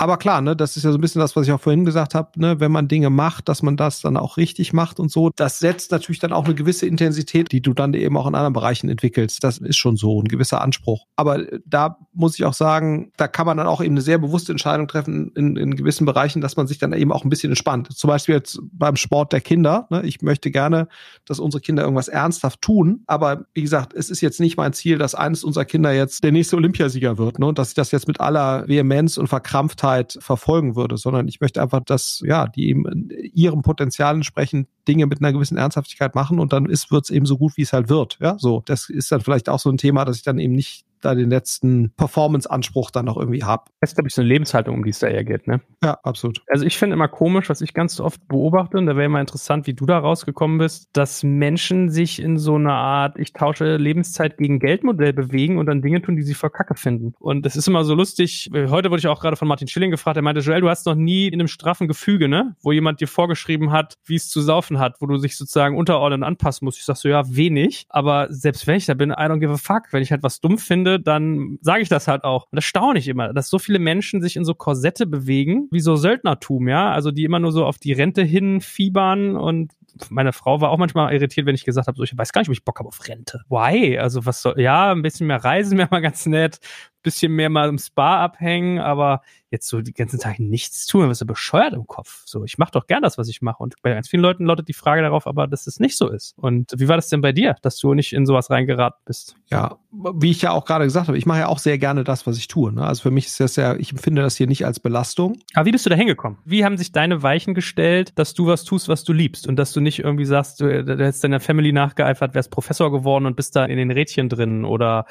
aber 0.00 0.16
klar, 0.16 0.40
ne, 0.40 0.54
das 0.54 0.76
ist 0.76 0.84
ja 0.84 0.92
so 0.92 0.96
ein 0.96 1.00
bisschen 1.00 1.20
das, 1.20 1.34
was 1.34 1.44
ich 1.48 1.52
auch 1.52 1.60
vorhin 1.60 1.84
gesagt 1.84 2.14
habe, 2.14 2.30
ne, 2.36 2.60
wenn 2.60 2.70
man 2.70 2.86
Dinge 2.86 3.10
macht, 3.10 3.48
dass 3.48 3.62
man 3.62 3.76
das 3.76 4.00
dann 4.00 4.16
auch 4.16 4.36
richtig 4.36 4.72
macht 4.72 5.00
und 5.00 5.10
so. 5.10 5.30
Das 5.34 5.58
setzt 5.58 5.90
natürlich 5.90 6.20
dann 6.20 6.32
auch 6.32 6.44
eine 6.44 6.54
gewisse 6.54 6.86
Intensität, 6.86 7.50
die 7.50 7.60
du 7.60 7.74
dann 7.74 7.92
eben 7.94 8.16
auch 8.16 8.28
in 8.28 8.36
anderen 8.36 8.52
Bereichen 8.52 8.88
entwickelst. 8.88 9.42
Das 9.42 9.58
ist 9.58 9.76
schon 9.76 9.96
so 9.96 10.22
ein 10.22 10.28
gewisser 10.28 10.60
Anspruch. 10.60 11.06
Aber 11.16 11.44
da 11.66 11.98
muss 12.12 12.38
ich 12.38 12.44
auch 12.44 12.54
sagen, 12.54 13.10
da 13.16 13.26
kann 13.26 13.44
man 13.44 13.56
dann 13.56 13.66
auch 13.66 13.80
eben 13.82 13.94
eine 13.94 14.00
sehr 14.00 14.18
bewusste 14.18 14.52
Entscheidung 14.52 14.86
treffen 14.86 15.32
in, 15.34 15.56
in 15.56 15.74
gewissen 15.74 16.06
Bereichen, 16.06 16.40
dass 16.40 16.56
man 16.56 16.68
sich 16.68 16.78
dann 16.78 16.92
eben 16.92 17.10
auch 17.10 17.24
ein 17.24 17.28
bisschen 17.28 17.50
entspannt. 17.50 17.92
Zum 17.92 18.06
Beispiel 18.06 18.36
jetzt 18.36 18.60
beim 18.70 18.94
Sport 18.94 19.32
der 19.32 19.40
Kinder. 19.40 19.88
Ne, 19.90 20.02
ich 20.04 20.22
möchte 20.22 20.52
gerne, 20.52 20.86
dass 21.24 21.40
unsere 21.40 21.60
Kinder 21.60 21.82
irgendwas 21.82 22.06
ernsthaft 22.06 22.62
tun. 22.62 23.02
Aber 23.08 23.46
wie 23.52 23.62
gesagt, 23.62 23.94
es 23.94 24.10
ist 24.10 24.20
jetzt 24.20 24.38
nicht 24.38 24.56
mein 24.56 24.72
Ziel, 24.74 24.96
dass 24.96 25.16
eines 25.16 25.42
unserer 25.42 25.64
Kinder 25.64 25.92
jetzt 25.92 26.22
der 26.22 26.30
nächste 26.30 26.54
Olympiasieger 26.54 27.18
wird. 27.18 27.40
Ne, 27.40 27.46
und 27.46 27.58
dass 27.58 27.70
ich 27.70 27.74
das 27.74 27.90
jetzt 27.90 28.06
mit 28.06 28.20
aller 28.20 28.68
Vehemenz 28.68 29.18
und 29.18 29.26
Verkrampftheit 29.26 29.87
Zeit 29.88 30.18
verfolgen 30.20 30.76
würde, 30.76 30.96
sondern 30.96 31.28
ich 31.28 31.40
möchte 31.40 31.62
einfach, 31.62 31.80
dass 31.80 32.22
ja, 32.24 32.46
die 32.46 32.68
eben 32.68 33.08
ihrem 33.32 33.62
Potenzial 33.62 34.14
entsprechend 34.14 34.68
Dinge 34.86 35.06
mit 35.06 35.20
einer 35.20 35.32
gewissen 35.32 35.56
Ernsthaftigkeit 35.56 36.14
machen 36.14 36.38
und 36.38 36.52
dann 36.52 36.66
ist 36.66 36.90
wird's 36.90 37.10
eben 37.10 37.26
so 37.26 37.38
gut, 37.38 37.56
wie 37.56 37.62
es 37.62 37.72
halt 37.72 37.88
wird. 37.88 38.18
Ja, 38.20 38.36
so 38.38 38.62
das 38.66 38.88
ist 38.90 39.10
dann 39.10 39.20
vielleicht 39.20 39.48
auch 39.48 39.58
so 39.58 39.70
ein 39.70 39.78
Thema, 39.78 40.04
dass 40.04 40.16
ich 40.16 40.22
dann 40.22 40.38
eben 40.38 40.54
nicht 40.54 40.84
da 41.00 41.14
den 41.14 41.30
letzten 41.30 41.92
Performance-Anspruch 41.96 42.90
dann 42.90 43.06
noch 43.06 43.16
irgendwie 43.16 43.44
habe. 43.44 43.64
Das 43.80 43.90
ist, 43.90 43.96
glaube 43.96 44.08
ich, 44.08 44.14
so 44.14 44.22
eine 44.22 44.28
Lebenshaltung, 44.28 44.74
um 44.74 44.84
die 44.84 44.90
es 44.90 44.98
da 44.98 45.08
eher 45.08 45.24
geht, 45.24 45.46
ne? 45.46 45.60
Ja, 45.82 45.98
absolut. 46.02 46.42
Also 46.48 46.64
ich 46.64 46.78
finde 46.78 46.94
immer 46.94 47.08
komisch, 47.08 47.48
was 47.48 47.60
ich 47.60 47.74
ganz 47.74 48.00
oft 48.00 48.26
beobachte, 48.28 48.78
und 48.78 48.86
da 48.86 48.96
wäre 48.96 49.06
immer 49.06 49.20
interessant, 49.20 49.66
wie 49.66 49.74
du 49.74 49.86
da 49.86 49.98
rausgekommen 49.98 50.58
bist, 50.58 50.88
dass 50.92 51.22
Menschen 51.22 51.90
sich 51.90 52.20
in 52.20 52.38
so 52.38 52.56
einer 52.56 52.74
Art, 52.74 53.18
ich 53.18 53.32
tausche 53.32 53.76
Lebenszeit 53.76 54.38
gegen 54.38 54.58
Geldmodell 54.58 55.12
bewegen 55.12 55.58
und 55.58 55.66
dann 55.66 55.82
Dinge 55.82 56.02
tun, 56.02 56.16
die 56.16 56.22
sie 56.22 56.34
voll 56.34 56.50
Kacke 56.50 56.74
finden. 56.74 57.14
Und 57.18 57.46
das 57.46 57.56
ist 57.56 57.68
immer 57.68 57.84
so 57.84 57.94
lustig. 57.94 58.50
Heute 58.52 58.90
wurde 58.90 59.00
ich 59.00 59.06
auch 59.06 59.20
gerade 59.20 59.36
von 59.36 59.48
Martin 59.48 59.68
Schilling 59.68 59.90
gefragt, 59.90 60.16
er 60.16 60.22
meinte, 60.22 60.40
Joel, 60.40 60.60
du 60.60 60.68
hast 60.68 60.86
noch 60.86 60.94
nie 60.94 61.28
in 61.28 61.34
einem 61.34 61.48
straffen 61.48 61.88
Gefüge, 61.88 62.28
ne? 62.28 62.56
Wo 62.62 62.72
jemand 62.72 63.00
dir 63.00 63.08
vorgeschrieben 63.08 63.72
hat, 63.72 63.98
wie 64.04 64.16
es 64.16 64.28
zu 64.28 64.40
saufen 64.40 64.78
hat, 64.78 64.96
wo 65.00 65.06
du 65.06 65.16
sich 65.16 65.36
sozusagen 65.36 65.76
unterordnen 65.76 66.22
anpassen 66.22 66.64
musst. 66.64 66.78
Ich 66.78 66.84
sag 66.84 66.96
so, 66.96 67.08
ja, 67.08 67.22
wenig. 67.28 67.86
Aber 67.88 68.26
selbst 68.30 68.66
wenn 68.66 68.76
ich 68.76 68.86
da 68.86 68.94
bin, 68.94 69.10
I 69.10 69.14
don't 69.14 69.38
give 69.38 69.52
a 69.52 69.56
fuck. 69.56 69.84
Wenn 69.92 70.02
ich 70.02 70.10
halt 70.10 70.22
was 70.22 70.40
dumm 70.40 70.58
finde, 70.58 70.87
finde, 70.88 71.00
dann 71.00 71.58
sage 71.60 71.82
ich 71.82 71.88
das 71.88 72.08
halt 72.08 72.24
auch. 72.24 72.44
Und 72.50 72.56
das 72.56 72.64
staune 72.64 72.98
ich 72.98 73.08
immer, 73.08 73.32
dass 73.32 73.48
so 73.48 73.58
viele 73.58 73.78
Menschen 73.78 74.20
sich 74.20 74.36
in 74.36 74.44
so 74.44 74.54
Korsette 74.54 75.06
bewegen, 75.06 75.68
wie 75.70 75.80
so 75.80 75.96
Söldnertum, 75.96 76.68
ja, 76.68 76.90
also 76.90 77.10
die 77.10 77.24
immer 77.24 77.38
nur 77.38 77.52
so 77.52 77.64
auf 77.64 77.78
die 77.78 77.92
Rente 77.92 78.22
hinfiebern 78.22 79.36
und 79.36 79.72
meine 80.10 80.32
Frau 80.32 80.60
war 80.60 80.70
auch 80.70 80.78
manchmal 80.78 81.12
irritiert, 81.12 81.46
wenn 81.46 81.56
ich 81.56 81.64
gesagt 81.64 81.88
habe, 81.88 81.96
so, 81.96 82.04
ich 82.04 82.16
weiß 82.16 82.32
gar 82.32 82.40
nicht, 82.40 82.48
ob 82.48 82.52
ich 82.52 82.64
Bock 82.64 82.78
habe 82.78 82.88
auf 82.88 83.08
Rente. 83.08 83.40
Why? 83.48 83.98
Also 83.98 84.26
was 84.26 84.42
soll, 84.42 84.60
ja, 84.60 84.92
ein 84.92 85.02
bisschen 85.02 85.26
mehr 85.26 85.42
reisen 85.42 85.76
wäre 85.76 85.88
mal 85.90 86.00
ganz 86.00 86.26
nett, 86.26 86.60
bisschen 87.02 87.32
mehr 87.32 87.50
mal 87.50 87.68
im 87.68 87.78
Spa 87.78 88.24
abhängen, 88.24 88.78
aber 88.78 89.22
jetzt 89.50 89.68
so 89.68 89.80
die 89.80 89.92
ganzen 89.92 90.18
Tage 90.18 90.42
nichts 90.42 90.86
tun, 90.86 91.02
dann 91.02 91.10
wirst 91.10 91.20
du 91.20 91.26
bescheuert 91.26 91.72
im 91.72 91.86
Kopf. 91.86 92.22
So, 92.26 92.44
ich 92.44 92.58
mache 92.58 92.72
doch 92.72 92.86
gern 92.86 93.02
das, 93.02 93.18
was 93.18 93.28
ich 93.28 93.40
mache. 93.40 93.62
Und 93.62 93.74
bei 93.82 93.94
ganz 93.94 94.08
vielen 94.08 94.22
Leuten 94.22 94.44
lautet 94.44 94.68
die 94.68 94.74
Frage 94.74 95.02
darauf, 95.02 95.26
aber 95.26 95.46
dass 95.46 95.66
es 95.66 95.80
nicht 95.80 95.96
so 95.96 96.10
ist. 96.10 96.34
Und 96.36 96.72
wie 96.76 96.88
war 96.88 96.96
das 96.96 97.08
denn 97.08 97.20
bei 97.20 97.32
dir, 97.32 97.56
dass 97.62 97.78
du 97.78 97.94
nicht 97.94 98.12
in 98.12 98.26
sowas 98.26 98.50
reingeraten 98.50 99.00
bist? 99.06 99.36
Ja, 99.50 99.78
wie 99.90 100.30
ich 100.30 100.42
ja 100.42 100.50
auch 100.50 100.64
gerade 100.64 100.84
gesagt 100.84 101.08
habe, 101.08 101.16
ich 101.16 101.24
mache 101.24 101.38
ja 101.38 101.48
auch 101.48 101.58
sehr 101.58 101.78
gerne 101.78 102.04
das, 102.04 102.26
was 102.26 102.36
ich 102.36 102.48
tue. 102.48 102.72
Ne? 102.72 102.84
Also 102.84 103.02
für 103.02 103.10
mich 103.10 103.26
ist 103.26 103.40
das 103.40 103.56
ja, 103.56 103.74
ich 103.76 103.92
empfinde 103.92 104.22
das 104.22 104.36
hier 104.36 104.46
nicht 104.46 104.66
als 104.66 104.80
Belastung. 104.80 105.38
Aber 105.54 105.66
wie 105.66 105.72
bist 105.72 105.86
du 105.86 105.90
da 105.90 105.96
hingekommen? 105.96 106.38
Wie 106.44 106.64
haben 106.64 106.76
sich 106.76 106.92
deine 106.92 107.22
Weichen 107.22 107.54
gestellt, 107.54 108.12
dass 108.16 108.34
du 108.34 108.46
was 108.46 108.64
tust, 108.64 108.88
was 108.88 109.04
du 109.04 109.12
liebst 109.12 109.46
und 109.46 109.56
dass 109.56 109.72
du 109.72 109.80
nicht 109.80 110.00
irgendwie 110.00 110.26
sagst, 110.26 110.60
du, 110.60 110.84
du 110.84 110.92
hättest 110.92 111.24
deiner 111.24 111.40
Family 111.40 111.72
nachgeeifert, 111.72 112.34
wärst 112.34 112.50
Professor 112.50 112.92
geworden 112.92 113.24
und 113.24 113.36
bist 113.36 113.56
da 113.56 113.64
in 113.64 113.78
den 113.78 113.90
Rädchen 113.90 114.28
drin 114.28 114.64
oder 114.64 115.06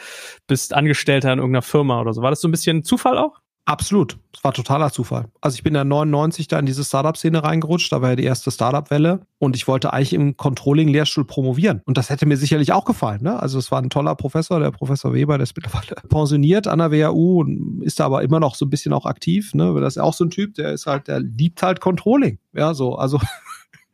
bist 0.45 0.73
Angestellter 0.73 1.34
in 1.34 1.39
irgendeiner 1.39 1.63
Firma 1.63 1.77
oder 1.82 2.13
so. 2.13 2.22
War 2.22 2.30
das 2.30 2.42
so 2.42 2.48
ein 2.48 2.52
bisschen 2.52 2.84
Zufall 2.84 3.18
auch? 3.18 3.40
Absolut. 3.68 4.18
Es 4.34 4.46
war 4.46 4.54
totaler 4.54 4.94
Zufall. 4.94 5.26
Also 5.42 5.56
ich 5.56 5.63
bin 5.63 5.76
ja 5.76 5.84
99 5.84 6.48
da 6.48 6.58
in 6.58 6.66
diese 6.66 6.86
Startup-Szene 6.86 7.44
reingerutscht. 7.44 7.92
Da 7.92 8.02
war 8.02 8.12
ja 8.12 8.16
die 8.16 8.24
erste 8.24 8.50
Startup-Welle. 8.50 9.28
Und 9.40 9.58
ich 9.58 9.68
wollte 9.68 9.92
eigentlich 9.92 10.13
im 10.13 10.38
Controlling-Lehrstuhl 10.38 11.26
promovieren. 11.26 11.82
Und 11.84 11.98
das 11.98 12.10
hätte 12.10 12.26
mir 12.26 12.38
sicherlich 12.38 12.72
auch 12.72 12.86
gefallen. 12.86 13.24
Ne? 13.24 13.38
Also 13.38 13.60
es 13.60 13.70
war 13.70 13.82
ein 13.82 13.90
toller 13.90 14.16
Professor, 14.16 14.62
der 14.62 14.72
Professor 14.72 15.13
Weber, 15.13 15.38
der 15.38 15.44
ist 15.44 15.56
mittlerweile 15.58 15.96
pensioniert 16.08 16.66
an 16.66 16.80
der 16.80 16.94
WHU 16.94 17.42
und 17.42 17.82
ist 17.84 18.00
da 18.00 18.06
aber 18.06 18.24
immer 18.24 18.40
noch 18.40 18.56
so 18.56 18.66
ein 18.66 18.70
bisschen 18.70 18.94
auch 18.94 19.06
aktiv. 19.06 19.54
Ne? 19.54 19.78
Das 19.82 19.98
ist 19.98 20.02
auch 20.02 20.13
so 20.13 20.24
ein 20.24 20.30
Typ, 20.30 20.54
der 20.54 20.72
ist 20.72 20.86
halt, 20.86 21.10
der 21.10 21.20
liebt 21.20 21.62
halt 21.62 21.82
Controlling. 21.82 22.40
Ja, 22.54 22.74
so. 22.74 22.96
Also 22.96 23.20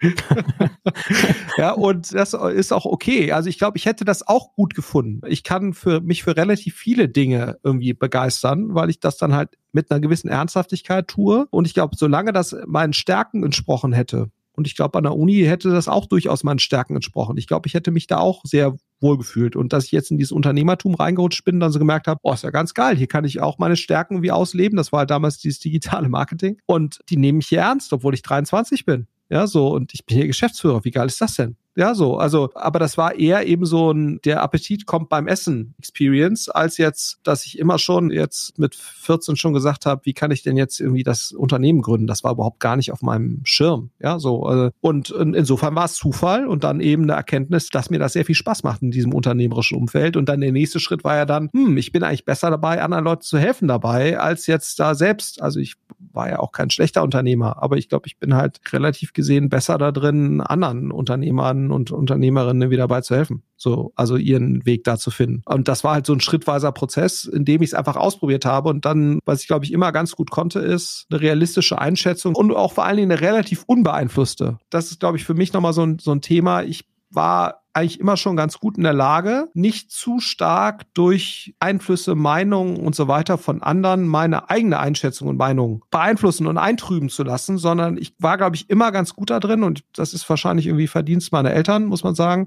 ja, 1.58 1.72
und 1.72 2.14
das 2.14 2.34
ist 2.34 2.72
auch 2.72 2.86
okay. 2.86 3.32
Also 3.32 3.50
ich 3.50 3.58
glaube, 3.58 3.78
ich 3.78 3.86
hätte 3.86 4.06
das 4.06 4.28
auch 4.28 4.54
gut 4.54 4.76
gefunden. 4.76 5.22
Ich 5.28 5.44
kann 5.44 5.74
für 5.74 6.02
mich 6.02 6.24
für 6.24 6.36
relativ 6.36 6.76
viele 6.76 7.10
Dinge 7.10 7.58
irgendwie 7.64 7.94
begeistern, 7.94 8.74
weil 8.76 8.90
ich 8.90 9.00
das 9.00 9.18
dann 9.18 9.34
halt 9.34 9.58
mit 9.72 9.90
einer 9.92 10.00
gewissen 10.00 10.30
Ernsthaftigkeit 10.30 11.08
tue. 11.08 11.48
Und 11.50 11.66
ich 11.66 11.74
glaube, 11.74 11.96
solange 11.98 12.34
das 12.34 12.56
meinen 12.66 12.94
Stärken 12.94 13.44
entsprochen 13.44 13.94
hätte, 13.94 14.30
und 14.56 14.68
ich 14.68 14.76
glaube, 14.76 14.98
an 14.98 15.04
der 15.04 15.16
Uni 15.16 15.42
hätte 15.42 15.72
das 15.72 15.88
auch 15.88 16.06
durchaus 16.06 16.44
meinen 16.44 16.60
Stärken 16.60 16.96
entsprochen. 16.96 17.38
Ich 17.38 17.48
glaube, 17.48 17.68
ich 17.68 17.74
hätte 17.74 17.92
mich 17.92 18.06
da 18.06 18.18
auch 18.20 18.42
sehr 18.44 18.76
wohl 19.02 19.18
gefühlt. 19.18 19.56
Und 19.56 19.74
dass 19.74 19.86
ich 19.86 19.92
jetzt 19.92 20.12
in 20.12 20.18
dieses 20.18 20.32
Unternehmertum 20.32 20.94
reingerutscht 20.94 21.44
bin, 21.44 21.60
dann 21.60 21.72
so 21.72 21.80
gemerkt 21.80 22.08
habe, 22.08 22.20
oh, 22.24 22.34
ist 22.34 22.44
ja 22.44 22.52
ganz 22.52 22.74
geil. 22.74 22.96
Hier 22.96 23.08
kann 23.08 23.26
ich 23.26 23.42
auch 23.42 23.58
meine 23.58 23.76
Stärken 23.76 24.22
wie 24.22 24.32
ausleben. 24.32 24.78
Das 24.78 24.92
war 24.92 25.00
halt 25.00 25.10
damals 25.10 25.40
dieses 25.40 25.60
digitale 25.60 26.08
Marketing. 26.08 26.58
Und 26.68 27.00
die 27.10 27.18
nehme 27.18 27.40
ich 27.40 27.48
hier 27.48 27.62
ernst, 27.62 27.92
obwohl 27.94 28.14
ich 28.14 28.22
23 28.22 28.86
bin. 28.86 29.08
Ja, 29.34 29.48
so, 29.48 29.70
und 29.70 29.96
ich 29.96 30.06
bin 30.06 30.18
hier 30.18 30.28
Geschäftsführer. 30.28 30.86
Wie 30.86 30.92
geil 30.92 31.08
ist 31.08 31.20
das 31.20 31.34
denn? 31.34 31.58
Ja, 31.76 31.96
so. 31.96 32.18
Also, 32.18 32.52
aber 32.54 32.78
das 32.78 32.98
war 32.98 33.16
eher 33.16 33.48
eben 33.48 33.66
so 33.66 33.92
ein, 33.92 34.20
der 34.24 34.44
Appetit 34.44 34.86
kommt 34.86 35.10
beim 35.10 35.28
Essen 35.28 35.74
Experience, 35.80 36.48
als 36.50 36.78
jetzt, 36.78 37.20
dass 37.24 37.46
ich 37.46 37.58
immer 37.58 37.80
schon 37.80 38.12
jetzt 38.12 38.60
mit 38.60 38.76
14 38.76 39.36
schon 39.36 39.54
gesagt 39.54 39.88
habe, 39.88 40.02
wie 40.06 40.14
kann 40.14 40.30
ich 40.30 40.44
denn 40.44 40.56
jetzt 40.56 40.80
irgendwie 40.80 41.04
das 41.04 41.32
Unternehmen 41.32 41.82
gründen? 41.82 42.06
Das 42.06 42.24
war 42.24 42.34
überhaupt 42.34 42.60
gar 42.60 42.76
nicht 42.76 42.92
auf 42.92 43.02
meinem 43.02 43.42
Schirm. 43.44 43.90
Ja, 44.00 44.20
so. 44.20 44.50
Äh, 44.50 44.72
und 44.82 45.10
insofern 45.10 45.74
war 45.74 45.86
es 45.86 45.96
Zufall 45.96 46.48
und 46.48 46.64
dann 46.64 46.80
eben 46.80 47.04
eine 47.04 47.14
Erkenntnis, 47.14 47.70
dass 47.70 47.90
mir 47.90 48.00
das 48.00 48.14
sehr 48.14 48.26
viel 48.26 48.36
Spaß 48.36 48.64
macht 48.64 48.84
in 48.84 48.92
diesem 48.92 49.14
unternehmerischen 49.14 49.78
Umfeld. 49.78 50.16
Und 50.16 50.30
dann 50.30 50.42
der 50.42 50.52
nächste 50.52 50.80
Schritt 50.80 51.04
war 51.04 51.16
ja 51.16 51.26
dann, 51.26 51.50
hm, 51.54 51.76
ich 51.78 51.92
bin 51.92 52.04
eigentlich 52.04 52.26
besser 52.26 52.52
dabei, 52.52 52.84
anderen 52.84 53.04
Leuten 53.04 53.24
zu 53.24 53.40
helfen 53.40 53.68
dabei, 53.68 54.20
als 54.20 54.46
jetzt 54.46 54.80
da 54.80 54.94
selbst. 54.94 55.42
Also 55.42 55.60
ich 55.60 55.76
war 56.12 56.30
ja 56.30 56.40
auch 56.40 56.52
kein 56.52 56.70
schlechter 56.70 57.02
Unternehmer, 57.04 57.62
aber 57.62 57.78
ich 57.78 57.90
glaube, 57.90 58.08
ich 58.08 58.20
bin 58.20 58.36
halt 58.36 58.62
relativ 58.72 59.14
gesehen 59.14 59.50
besser 59.50 59.78
da 59.78 59.92
drin, 59.92 60.42
anderen 60.42 60.92
Unternehmern 60.92 61.63
und 61.72 61.92
Unternehmerinnen 61.92 62.70
wieder 62.70 62.88
beizuhelfen. 62.88 63.44
So, 63.56 63.94
also 63.96 64.18
ihren 64.18 64.66
Weg 64.66 64.84
da 64.84 64.98
zu 64.98 65.12
finden. 65.12 65.42
Und 65.46 65.68
das 65.68 65.84
war 65.84 65.94
halt 65.94 66.06
so 66.06 66.14
ein 66.14 66.20
schrittweiser 66.20 66.72
Prozess, 66.72 67.26
in 67.26 67.46
dem 67.46 67.62
ich 67.62 67.70
es 67.70 67.74
einfach 67.74 67.96
ausprobiert 67.96 68.46
habe. 68.46 68.70
Und 68.70 68.86
dann, 68.86 69.20
was 69.26 69.42
ich 69.42 69.48
glaube 69.48 69.66
ich 69.66 69.72
immer 69.72 69.92
ganz 69.92 70.16
gut 70.16 70.32
konnte, 70.32 70.60
ist 70.60 71.06
eine 71.10 71.22
realistische 71.22 71.80
Einschätzung 71.80 72.36
und 72.36 72.52
auch 72.52 72.74
vor 72.74 72.86
allen 72.86 72.98
Dingen 72.98 73.12
eine 73.12 73.22
relativ 73.22 73.64
unbeeinflusste. 73.66 74.58
Das 74.70 74.92
ist, 74.92 75.00
glaube 75.00 75.18
ich, 75.18 75.24
für 75.24 75.34
mich 75.34 75.54
nochmal 75.54 75.74
so 75.74 75.84
ein, 75.84 76.00
so 76.00 76.12
ein 76.12 76.22
Thema. 76.22 76.64
Ich 76.64 76.86
war 77.16 77.64
eigentlich 77.74 78.00
immer 78.00 78.18
schon 78.18 78.36
ganz 78.36 78.60
gut 78.60 78.78
in 78.78 78.84
der 78.84 78.94
Lage, 78.94 79.50
nicht 79.54 79.92
zu 79.92 80.20
stark 80.20 80.84
durch 80.94 81.56
Einflüsse, 81.60 82.14
Meinungen 82.14 82.78
und 82.78 82.96
so 82.96 83.08
weiter 83.08 83.38
von 83.38 83.64
anderen 83.64 84.08
meine 84.08 84.50
eigene 84.50 84.80
Einschätzung 84.80 85.28
und 85.28 85.38
Meinung 85.38 85.84
beeinflussen 85.90 86.46
und 86.46 86.60
eintrüben 86.60 87.10
zu 87.10 87.24
lassen, 87.24 87.58
sondern 87.58 87.98
ich 87.98 88.14
war, 88.20 88.38
glaube 88.38 88.56
ich, 88.56 88.70
immer 88.70 88.92
ganz 88.92 89.16
gut 89.16 89.32
da 89.32 89.40
drin 89.40 89.64
und 89.64 89.84
das 89.94 90.14
ist 90.14 90.30
wahrscheinlich 90.30 90.68
irgendwie 90.68 90.88
Verdienst 90.88 91.32
meiner 91.32 91.52
Eltern, 91.52 91.86
muss 91.86 92.04
man 92.04 92.14
sagen, 92.14 92.46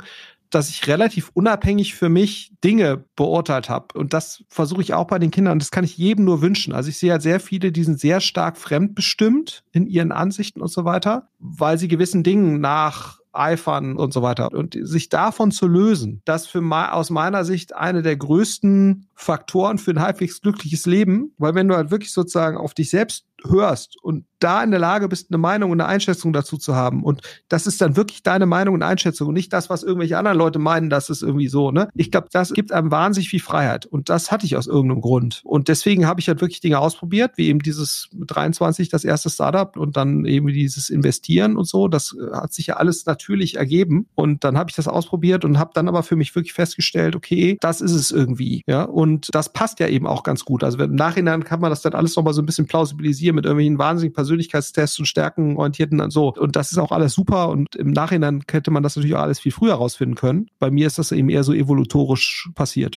dass 0.51 0.71
ich 0.71 0.87
relativ 0.87 1.31
unabhängig 1.35 1.95
für 1.95 2.09
mich 2.09 2.53
Dinge 2.63 3.05
beurteilt 3.17 3.69
habe. 3.69 3.99
Und 3.99 4.13
das 4.13 4.45
versuche 4.49 4.83
ich 4.83 4.95
auch 4.95 5.07
bei 5.07 5.19
den 5.19 5.33
Kindern. 5.33 5.59
Das 5.59 5.73
kann 5.73 5.85
ich 5.85 5.99
jedem 5.99 6.25
nur 6.25 6.41
wünschen. 6.41 6.73
Also 6.73 6.89
ich 6.89 6.99
sehe 6.99 7.11
halt 7.11 7.23
sehr 7.23 7.41
viele, 7.41 7.73
die 7.73 7.83
sind 7.83 7.99
sehr 7.99 8.21
stark 8.21 8.57
fremdbestimmt 8.57 9.65
in 9.73 9.87
ihren 9.87 10.13
Ansichten 10.13 10.61
und 10.61 10.69
so 10.69 10.85
weiter, 10.85 11.29
weil 11.41 11.79
sie 11.79 11.89
gewissen 11.89 12.23
Dingen 12.23 12.61
nach 12.61 13.19
eifern 13.39 13.97
und 13.97 14.13
so 14.13 14.23
weiter. 14.23 14.53
Und 14.53 14.77
sich 14.81 15.09
davon 15.09 15.51
zu 15.51 15.67
lösen, 15.67 16.23
das 16.25 16.47
für 16.47 16.63
aus 16.63 17.11
meiner 17.11 17.45
Sicht 17.45 17.75
eine 17.75 18.03
der 18.03 18.17
größten 18.17 19.09
Faktoren 19.15 19.79
für 19.79 19.93
ein 19.93 20.01
halbwegs 20.01 20.41
glückliches 20.41 20.87
Leben, 20.87 21.33
weil 21.39 21.55
wenn 21.55 21.69
du 21.69 21.77
halt 21.77 21.91
wirklich 21.91 22.13
sozusagen 22.13 22.57
auf 22.57 22.75
dich 22.75 22.91
selbst 22.91 23.26
hörst 23.45 23.97
und 24.03 24.25
da 24.39 24.63
in 24.63 24.71
der 24.71 24.81
Lage 24.81 25.09
bist, 25.09 25.31
eine 25.31 25.39
Meinung 25.39 25.71
und 25.71 25.81
eine 25.81 25.89
Einschätzung 25.89 26.33
dazu 26.33 26.57
zu 26.57 26.75
haben. 26.75 27.03
Und 27.03 27.23
das 27.49 27.67
ist 27.67 27.81
dann 27.81 27.97
wirklich 27.97 28.23
deine 28.23 28.47
Meinung 28.47 28.75
und 28.75 28.83
Einschätzung 28.83 29.29
und 29.29 29.35
nicht 29.35 29.53
das, 29.53 29.71
was 29.71 29.83
irgendwelche 29.83 30.19
anderen 30.19 30.37
Leute 30.37 30.59
meinen, 30.59 30.91
das 30.91 31.11
ist 31.11 31.23
irgendwie 31.23 31.49
so. 31.49 31.71
Ne? 31.71 31.89
Ich 31.95 32.11
glaube, 32.11 32.29
das 32.31 32.53
gibt 32.53 32.73
einem 32.73 32.91
wahnsinnig 32.91 33.31
viel 33.31 33.41
Freiheit. 33.41 33.87
Und 33.87 34.09
das 34.09 34.31
hatte 34.31 34.47
ich 34.47 34.57
aus 34.57 34.67
irgendeinem 34.67 35.01
Grund. 35.01 35.41
Und 35.45 35.69
deswegen 35.69 36.07
habe 36.07 36.21
ich 36.21 36.29
halt 36.29 36.41
wirklich 36.41 36.61
Dinge 36.61 36.79
ausprobiert, 36.79 37.33
wie 37.37 37.49
eben 37.49 37.61
dieses 37.61 38.09
23, 38.13 38.89
das 38.89 39.05
erste 39.05 39.31
Startup 39.31 39.77
und 39.77 39.97
dann 39.97 40.25
eben 40.27 40.49
dieses 40.49 40.91
Investieren 40.91 41.57
und 41.57 41.67
so. 41.67 41.89
Das 41.89 42.15
hat 42.33 42.53
sich 42.53 42.69
ja 42.69 42.77
alles 42.77 43.07
natürlich 43.07 43.57
ergeben. 43.57 44.07
Und 44.15 44.45
dann 44.45 44.59
habe 44.59 44.71
ich 44.71 44.77
das 44.77 44.89
ausprobiert 44.89 45.45
und 45.45 45.59
habe 45.59 45.71
dann 45.75 45.89
aber 45.89 46.03
für 46.03 46.17
mich 46.17 46.35
wirklich 46.35 46.53
festgestellt, 46.53 47.17
okay, 47.17 47.57
das 47.61 47.81
ist 47.81 47.93
es 47.93 48.11
irgendwie. 48.11 48.63
Ja, 48.67 48.83
und 48.83 49.35
das 49.35 49.53
passt 49.53 49.81
ja 49.81 49.89
eben 49.89 50.07
auch 50.07 50.23
ganz 50.23 50.45
gut. 50.45 50.63
Also 50.63 50.79
im 50.79 50.95
Nachhinein 50.95 51.45
kann 51.45 51.61
man 51.61 51.71
das 51.71 51.83
dann 51.83 51.95
alles 51.95 52.15
nochmal 52.17 52.35
so 52.35 52.43
ein 52.43 52.47
bisschen 52.47 52.67
plausibilisieren 52.67 53.26
mit 53.33 53.45
irgendwelchen 53.45 53.79
wahnsinnigen 53.79 54.15
Persönlichkeitstests 54.15 54.99
und 54.99 55.07
stärkenorientierten 55.07 56.01
und 56.01 56.11
so. 56.11 56.33
Und 56.35 56.57
das 56.57 56.73
ist 56.73 56.79
auch 56.79 56.93
alles 56.93 57.15
super. 57.15 57.49
Und 57.49 57.75
im 57.77 57.91
Nachhinein 57.91 58.43
hätte 58.51 58.71
man 58.71 58.83
das 58.83 58.97
natürlich 58.97 59.17
auch 59.17 59.23
alles 59.23 59.41
viel 59.41 59.53
früher 59.53 59.75
rausfinden 59.75 60.15
können. 60.15 60.49
Bei 60.59 60.71
mir 60.71 60.87
ist 60.87 60.99
das 60.99 61.13
eben 61.13 61.29
eher 61.29 61.45
so 61.45 61.53
evolutorisch 61.53 62.49
passiert. 62.55 62.97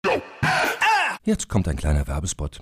Jetzt 1.23 1.49
kommt 1.49 1.67
ein 1.67 1.75
kleiner 1.75 2.07
Werbespot. 2.07 2.61